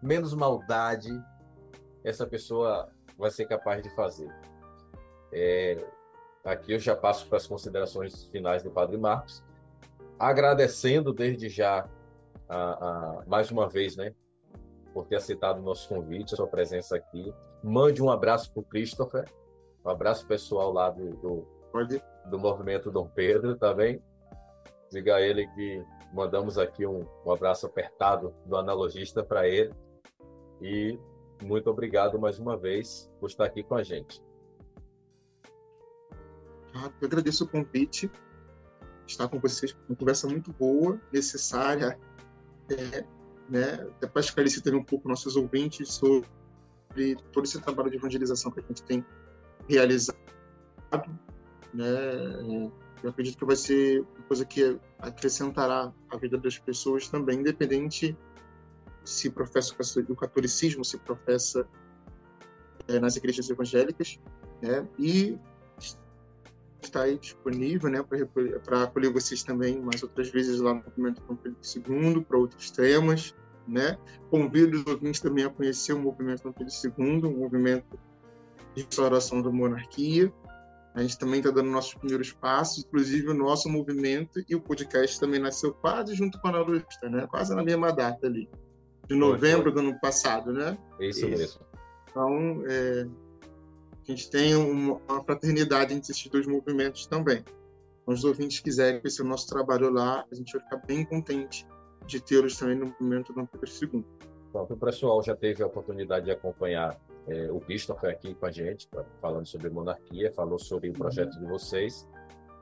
menos 0.02 0.34
maldade 0.34 1.12
essa 2.02 2.26
pessoa 2.26 2.90
vai 3.18 3.30
ser 3.30 3.46
capaz 3.46 3.84
de 3.84 3.90
fazer. 3.90 4.34
É, 5.34 5.86
aqui 6.46 6.72
eu 6.72 6.80
já 6.80 6.96
passo 6.96 7.28
para 7.28 7.38
as 7.38 7.46
considerações 7.46 8.24
finais 8.28 8.64
do 8.64 8.72
Padre 8.72 8.98
Marcos, 8.98 9.44
agradecendo 10.18 11.12
desde 11.12 11.50
já, 11.50 11.90
a, 12.48 12.58
a, 12.58 13.24
mais 13.28 13.52
uma 13.52 13.68
vez, 13.68 13.98
né, 13.98 14.16
por 14.94 15.08
ter 15.08 15.18
aceitado 15.18 15.60
o 15.60 15.62
nosso 15.62 15.90
convite, 15.90 16.34
a 16.34 16.38
sua 16.38 16.48
presença 16.48 16.96
aqui. 16.96 17.34
Mande 17.62 18.02
um 18.02 18.10
abraço 18.10 18.50
para 18.54 18.62
o 18.62 18.64
Christopher, 18.64 19.26
um 19.84 19.90
abraço 19.90 20.26
pessoal 20.26 20.72
lá 20.72 20.90
do, 20.90 21.10
do, 21.18 21.48
do 22.30 22.40
movimento 22.40 22.90
Dom 22.90 23.10
Pedro, 23.14 23.58
tá 23.58 23.74
bem? 23.74 24.02
Diga 24.92 25.16
a 25.16 25.22
ele 25.22 25.48
que 25.48 25.84
mandamos 26.14 26.58
aqui 26.58 26.86
um, 26.86 27.06
um 27.26 27.32
abraço 27.32 27.66
apertado 27.66 28.34
do 28.46 28.56
analogista 28.56 29.24
para 29.24 29.48
ele. 29.48 29.74
E 30.62 30.98
muito 31.44 31.70
obrigado 31.70 32.20
mais 32.20 32.40
uma 32.40 32.58
vez 32.58 33.12
por 33.20 33.30
estar 33.30 33.46
aqui 33.46 33.64
com 33.64 33.76
a 33.76 33.84
gente. 33.84 34.24
Ah, 36.74 36.92
eu 37.02 37.08
agradeço 37.08 37.44
o 37.44 37.48
convite, 37.48 38.10
estar 39.06 39.28
com 39.28 39.40
vocês, 39.40 39.76
uma 39.88 39.96
conversa 39.96 40.28
muito 40.28 40.54
boa, 40.54 41.00
necessária, 41.12 42.00
é, 42.70 43.06
né, 43.50 43.74
até 43.96 44.08
para 44.08 44.22
esclarecer 44.22 44.62
também 44.62 44.80
um 44.80 44.84
pouco 44.84 45.08
nossos 45.08 45.36
ouvintes 45.36 45.94
sobre 45.94 47.16
todo 47.32 47.46
esse 47.46 47.60
trabalho 47.62 47.90
de 47.90 47.98
evangelização 47.98 48.52
que 48.52 48.60
a 48.60 48.64
gente 48.64 48.84
tem 48.84 49.06
realizado, 49.68 50.18
né, 51.74 52.72
eu 53.04 53.10
acredito 53.10 53.38
que 53.38 53.46
vai 53.46 53.56
ser 53.56 54.02
uma 54.02 54.28
coisa 54.28 54.46
que 54.46 54.80
acrescentará 55.00 55.94
a 56.10 56.18
vida 56.18 56.38
das 56.38 56.58
pessoas 56.58 57.08
também, 57.08 57.40
independente 57.40 58.18
se 59.06 59.30
professa 59.30 59.74
o 60.10 60.16
catolicismo, 60.16 60.84
se 60.84 60.98
professa 60.98 61.68
é, 62.88 63.00
nas 63.00 63.16
igrejas 63.16 63.50
evangélicas, 63.50 64.20
né? 64.62 64.88
E 64.98 65.38
está 66.82 67.04
aí 67.04 67.18
disponível, 67.18 67.90
né, 67.90 68.04
para 68.64 68.84
acolher 68.84 69.12
vocês 69.12 69.44
também 69.44 69.82
mais 69.82 70.04
outras 70.04 70.30
vezes 70.30 70.60
lá 70.60 70.74
no 70.74 70.84
movimento 70.84 71.22
Dom 71.28 71.36
Pedro 71.36 71.60
II, 71.76 72.22
para 72.22 72.38
outros 72.38 72.72
temas, 72.72 73.36
né? 73.68 73.98
Convido 74.30 74.78
os 74.78 74.86
ouvintes 74.86 75.20
também 75.20 75.46
a 75.46 75.50
conhecer 75.50 75.94
o 75.94 76.00
movimento 76.00 76.44
Dom 76.44 76.52
Pedro 76.52 76.74
II, 76.74 77.26
um 77.26 77.40
movimento 77.40 78.00
de 78.76 78.84
restauração 78.84 79.42
da 79.42 79.52
monarquia. 79.52 80.32
A 80.98 81.02
gente 81.04 81.20
também 81.20 81.40
está 81.40 81.52
dando 81.52 81.70
nossos 81.70 81.94
primeiros 81.94 82.32
passos, 82.32 82.84
inclusive 82.84 83.30
o 83.30 83.34
nosso 83.36 83.70
movimento 83.70 84.44
e 84.50 84.56
o 84.56 84.60
podcast 84.60 85.20
também 85.20 85.40
nasceu 85.40 85.72
quase 85.72 86.16
junto 86.16 86.42
com 86.42 86.48
a 86.48 86.58
Ana 86.58 86.84
né? 87.12 87.28
Quase 87.30 87.54
na 87.56 87.64
mesma 87.64 87.92
data 87.92 88.26
ali 88.26 88.50
de 89.08 89.16
novembro 89.16 89.72
do 89.72 89.80
ano 89.80 90.00
passado, 90.00 90.52
né? 90.52 90.76
Isso, 91.00 91.20
Isso. 91.20 91.30
mesmo. 91.30 91.62
Então, 92.10 92.64
é, 92.68 93.08
a 94.08 94.12
gente 94.12 94.28
tem 94.32 94.56
uma, 94.56 95.00
uma, 95.08 95.24
fraternidade 95.24 95.94
entre 95.94 96.12
esses 96.12 96.28
dois 96.30 96.48
movimentos 96.48 97.06
também. 97.06 97.46
Então, 98.02 98.16
os 98.16 98.24
ouvintes 98.24 98.60
quiserem 98.60 99.00
conhecer 99.00 99.22
o 99.22 99.26
nosso 99.26 99.48
trabalho 99.48 99.92
lá, 99.92 100.26
a 100.32 100.36
gente 100.36 100.52
vai 100.52 100.64
ficar 100.64 100.78
bem 100.78 101.06
contente 101.06 101.64
de 102.08 102.20
tê-los 102.20 102.58
também 102.58 102.76
no 102.76 102.88
movimento 102.88 103.32
do 103.34 103.46
Pedro 103.46 103.70
II. 103.70 104.04
Pronto, 104.52 104.74
o 104.74 104.78
pessoal 104.78 105.22
já 105.22 105.36
teve 105.36 105.62
a 105.62 105.68
oportunidade 105.68 106.26
de 106.26 106.32
acompanhar 106.32 107.00
é, 107.28 107.52
o 107.52 107.60
Christopher 107.60 108.12
aqui 108.12 108.34
com 108.36 108.46
a 108.46 108.52
gente, 108.52 108.88
falando 109.22 109.46
sobre 109.46 109.70
monarquia, 109.70 110.32
falou 110.34 110.60
sobre 110.60 110.90
o 110.90 110.94
projeto 110.94 111.38
de 111.40 111.46
vocês. 111.46 112.08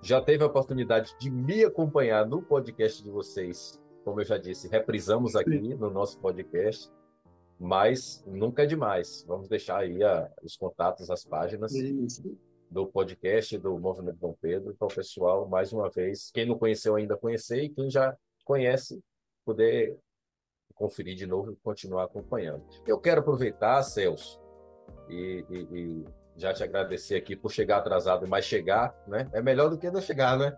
Já 0.01 0.21
teve 0.21 0.43
a 0.43 0.47
oportunidade 0.47 1.15
de 1.19 1.31
me 1.31 1.63
acompanhar 1.63 2.25
no 2.27 2.41
podcast 2.41 3.01
de 3.03 3.09
vocês 3.09 3.79
como 4.05 4.21
eu 4.21 4.25
já 4.25 4.37
disse, 4.37 4.67
reprisamos 4.67 5.35
aqui 5.35 5.73
no 5.73 5.89
nosso 5.89 6.19
podcast, 6.19 6.91
mas 7.59 8.23
nunca 8.27 8.61
é 8.61 8.65
demais. 8.67 9.25
Vamos 9.27 9.49
deixar 9.49 9.79
aí 9.79 10.03
a, 10.03 10.31
os 10.43 10.55
contatos, 10.55 11.09
as 11.09 11.25
páginas 11.25 11.73
Isso. 11.73 12.37
do 12.69 12.85
podcast 12.85 13.57
do 13.57 13.79
Movimento 13.79 14.19
Dom 14.19 14.35
Pedro. 14.39 14.71
Então, 14.71 14.87
pessoal, 14.87 15.49
mais 15.49 15.73
uma 15.73 15.89
vez, 15.89 16.29
quem 16.31 16.45
não 16.45 16.55
conheceu 16.55 16.95
ainda, 16.95 17.17
conhecer, 17.17 17.63
e 17.63 17.69
quem 17.69 17.89
já 17.89 18.15
conhece, 18.45 19.01
poder 19.43 19.97
conferir 20.75 21.15
de 21.15 21.25
novo 21.25 21.53
e 21.53 21.55
continuar 21.55 22.03
acompanhando. 22.03 22.63
Eu 22.85 22.99
quero 22.99 23.21
aproveitar, 23.21 23.81
Celso, 23.81 24.39
e, 25.09 25.45
e, 25.49 25.55
e 25.55 26.05
já 26.35 26.53
te 26.53 26.63
agradecer 26.63 27.15
aqui 27.15 27.35
por 27.35 27.51
chegar 27.51 27.77
atrasado, 27.77 28.27
mas 28.27 28.45
chegar, 28.45 28.95
né? 29.07 29.29
É 29.31 29.41
melhor 29.41 29.69
do 29.69 29.77
que 29.77 29.89
não 29.89 30.01
chegar, 30.01 30.37
né? 30.37 30.55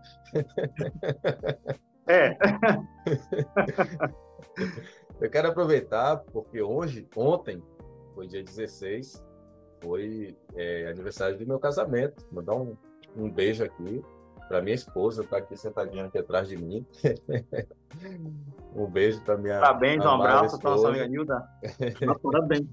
É. 2.06 2.36
Eu 5.20 5.30
quero 5.30 5.48
aproveitar, 5.48 6.18
porque 6.32 6.62
hoje, 6.62 7.08
ontem, 7.16 7.62
foi 8.14 8.26
dia 8.26 8.42
16, 8.42 9.24
foi 9.82 10.36
é, 10.54 10.88
aniversário 10.88 11.36
do 11.36 11.46
meu 11.46 11.58
casamento. 11.58 12.24
Mandar 12.30 12.54
um, 12.54 12.76
um 13.16 13.30
beijo 13.30 13.64
aqui 13.64 14.02
para 14.48 14.62
minha 14.62 14.74
esposa, 14.74 15.22
está 15.22 15.38
aqui 15.38 15.56
sentadinha 15.56 16.06
aqui 16.06 16.18
atrás 16.18 16.48
de 16.48 16.56
mim. 16.56 16.86
um 18.74 18.86
beijo 18.86 19.20
para 19.22 19.36
minha. 19.36 19.60
Parabéns, 19.60 20.04
um 20.04 20.08
abraço 20.08 20.58
para 20.58 20.70
nossa 20.70 20.88
amiga 20.88 21.06
Nilda. 21.06 21.48
Parabéns. 22.22 22.66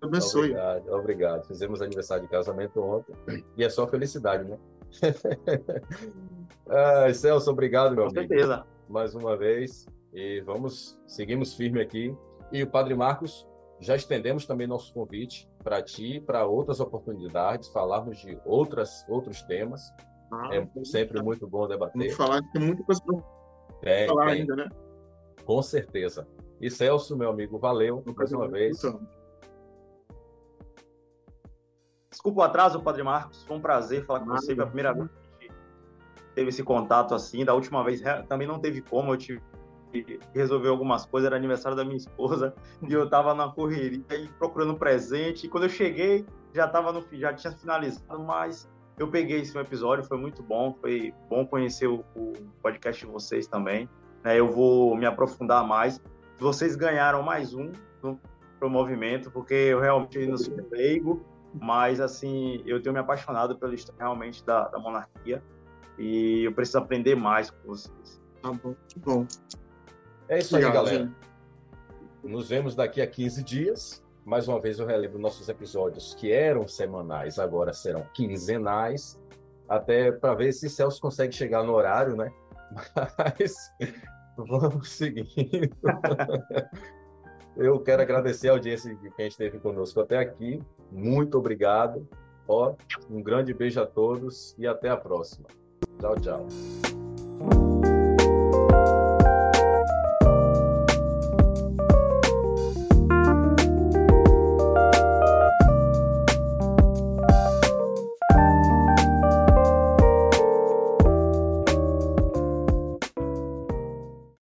Abençoe. 0.00 0.50
Obrigado, 0.50 0.92
obrigado. 0.92 1.46
Fizemos 1.46 1.82
aniversário 1.82 2.24
de 2.24 2.30
casamento 2.30 2.80
ontem 2.80 3.14
e 3.56 3.64
é 3.64 3.68
só 3.68 3.86
felicidade, 3.86 4.44
né? 4.44 4.58
ah, 6.68 7.12
Celso, 7.12 7.50
obrigado, 7.50 7.94
meu 7.94 8.04
Com 8.04 8.10
amigo. 8.10 8.22
Com 8.22 8.28
certeza. 8.28 8.66
Mais 8.88 9.14
uma 9.14 9.36
vez. 9.36 9.86
E 10.12 10.40
vamos, 10.42 10.98
seguimos 11.06 11.54
firme 11.54 11.80
aqui. 11.80 12.16
E 12.52 12.62
o 12.62 12.70
Padre 12.70 12.94
Marcos, 12.94 13.46
já 13.80 13.96
estendemos 13.96 14.46
também 14.46 14.66
nosso 14.66 14.92
convite 14.94 15.48
para 15.62 15.82
ti, 15.82 16.20
para 16.20 16.46
outras 16.46 16.78
oportunidades, 16.78 17.68
falarmos 17.70 18.18
de 18.18 18.38
outras, 18.44 19.04
outros 19.08 19.42
temas. 19.42 19.82
Ah, 20.32 20.50
é 20.52 20.84
sempre 20.84 21.22
muito 21.22 21.46
bom 21.46 21.66
debater. 21.66 21.98
Vamos 21.98 22.16
falar, 22.16 22.42
tem 22.52 22.62
muita 22.62 22.82
coisa 22.84 23.00
para 23.02 24.06
falar 24.06 24.26
tem. 24.26 24.40
ainda, 24.40 24.56
né? 24.56 24.68
Com 25.44 25.60
certeza. 25.62 26.26
E 26.60 26.70
Celso, 26.70 27.16
meu 27.16 27.30
amigo, 27.30 27.58
valeu 27.58 28.02
mais 28.16 28.32
uma 28.32 28.48
vez. 28.48 28.80
Desculpa 32.14 32.42
o 32.42 32.44
atraso, 32.44 32.80
Padre 32.80 33.02
Marcos. 33.02 33.42
Foi 33.42 33.56
um 33.56 33.60
prazer 33.60 34.06
falar 34.06 34.20
com 34.20 34.26
você. 34.26 34.54
Foi 34.54 34.62
a 34.62 34.66
primeira 34.68 34.94
vez 34.94 35.10
que 35.40 35.50
teve 36.32 36.50
esse 36.50 36.62
contato 36.62 37.12
assim. 37.12 37.44
Da 37.44 37.54
última 37.54 37.82
vez 37.82 38.00
também 38.28 38.46
não 38.46 38.60
teve 38.60 38.80
como. 38.80 39.12
Eu 39.12 39.16
tive 39.16 39.42
que 39.92 40.20
resolver 40.32 40.68
algumas 40.68 41.04
coisas. 41.04 41.26
Era 41.26 41.34
aniversário 41.34 41.76
da 41.76 41.84
minha 41.84 41.96
esposa 41.96 42.54
e 42.80 42.92
eu 42.92 43.06
estava 43.06 43.34
na 43.34 43.48
correria 43.48 44.00
e 44.12 44.28
procurando 44.38 44.76
presente. 44.76 45.46
E 45.46 45.48
quando 45.48 45.64
eu 45.64 45.68
cheguei, 45.68 46.24
já 46.52 46.66
estava 46.66 46.92
no 46.92 47.04
já 47.10 47.34
tinha 47.34 47.52
finalizado, 47.52 48.22
mas 48.22 48.70
eu 48.96 49.08
peguei 49.08 49.40
esse 49.40 49.58
episódio. 49.58 50.04
Foi 50.04 50.16
muito 50.16 50.40
bom. 50.40 50.72
Foi 50.80 51.12
bom 51.28 51.44
conhecer 51.44 51.88
o, 51.88 52.04
o 52.14 52.32
podcast 52.62 53.04
de 53.04 53.10
vocês 53.10 53.48
também. 53.48 53.88
Né? 54.22 54.38
Eu 54.38 54.52
vou 54.52 54.96
me 54.96 55.04
aprofundar 55.04 55.66
mais. 55.66 56.00
Vocês 56.38 56.76
ganharam 56.76 57.24
mais 57.24 57.54
um 57.54 57.72
para 58.00 58.68
o 58.68 58.70
movimento, 58.70 59.32
porque 59.32 59.52
eu 59.52 59.80
realmente 59.80 60.24
não 60.28 60.36
sou 60.36 60.54
leigo 60.70 61.33
mas, 61.60 62.00
assim, 62.00 62.62
eu 62.66 62.82
tenho 62.82 62.92
me 62.92 62.98
apaixonado 62.98 63.56
pela 63.56 63.74
história 63.74 64.00
realmente 64.00 64.44
da, 64.44 64.68
da 64.68 64.78
monarquia 64.78 65.42
e 65.98 66.44
eu 66.44 66.52
preciso 66.52 66.78
aprender 66.78 67.14
mais 67.14 67.50
com 67.50 67.68
vocês. 67.68 68.20
Tá 68.42 68.52
bom, 68.52 68.74
que 68.88 68.98
bom. 68.98 69.26
É 70.28 70.38
isso 70.38 70.56
aí, 70.56 70.62
galera. 70.62 71.10
Nos 72.22 72.48
vemos 72.48 72.74
daqui 72.74 73.00
a 73.00 73.06
15 73.06 73.44
dias. 73.44 74.04
Mais 74.24 74.48
uma 74.48 74.58
vez 74.58 74.78
eu 74.78 74.86
relevo 74.86 75.18
nossos 75.18 75.48
episódios 75.48 76.14
que 76.14 76.32
eram 76.32 76.66
semanais, 76.66 77.38
agora 77.38 77.74
serão 77.74 78.06
quinzenais, 78.14 79.20
até 79.68 80.10
para 80.10 80.34
ver 80.34 80.52
se 80.52 80.70
Celso 80.70 80.98
consegue 80.98 81.34
chegar 81.34 81.62
no 81.62 81.74
horário, 81.74 82.16
né? 82.16 82.32
Mas 83.18 83.54
vamos 84.36 84.90
seguindo. 84.90 85.76
Eu 87.56 87.78
quero 87.80 88.02
agradecer 88.02 88.48
a 88.48 88.52
audiência 88.52 88.94
que 88.94 89.08
a 89.22 89.24
gente 89.24 89.36
teve 89.36 89.58
conosco 89.58 90.00
até 90.00 90.18
aqui. 90.18 90.60
Muito 90.90 91.38
obrigado. 91.38 92.06
Ó, 92.48 92.74
um 93.10 93.22
grande 93.22 93.54
beijo 93.54 93.80
a 93.80 93.86
todos 93.86 94.54
e 94.58 94.66
até 94.66 94.88
a 94.88 94.96
próxima. 94.96 95.46
Tchau, 96.00 96.14
tchau. 96.20 96.93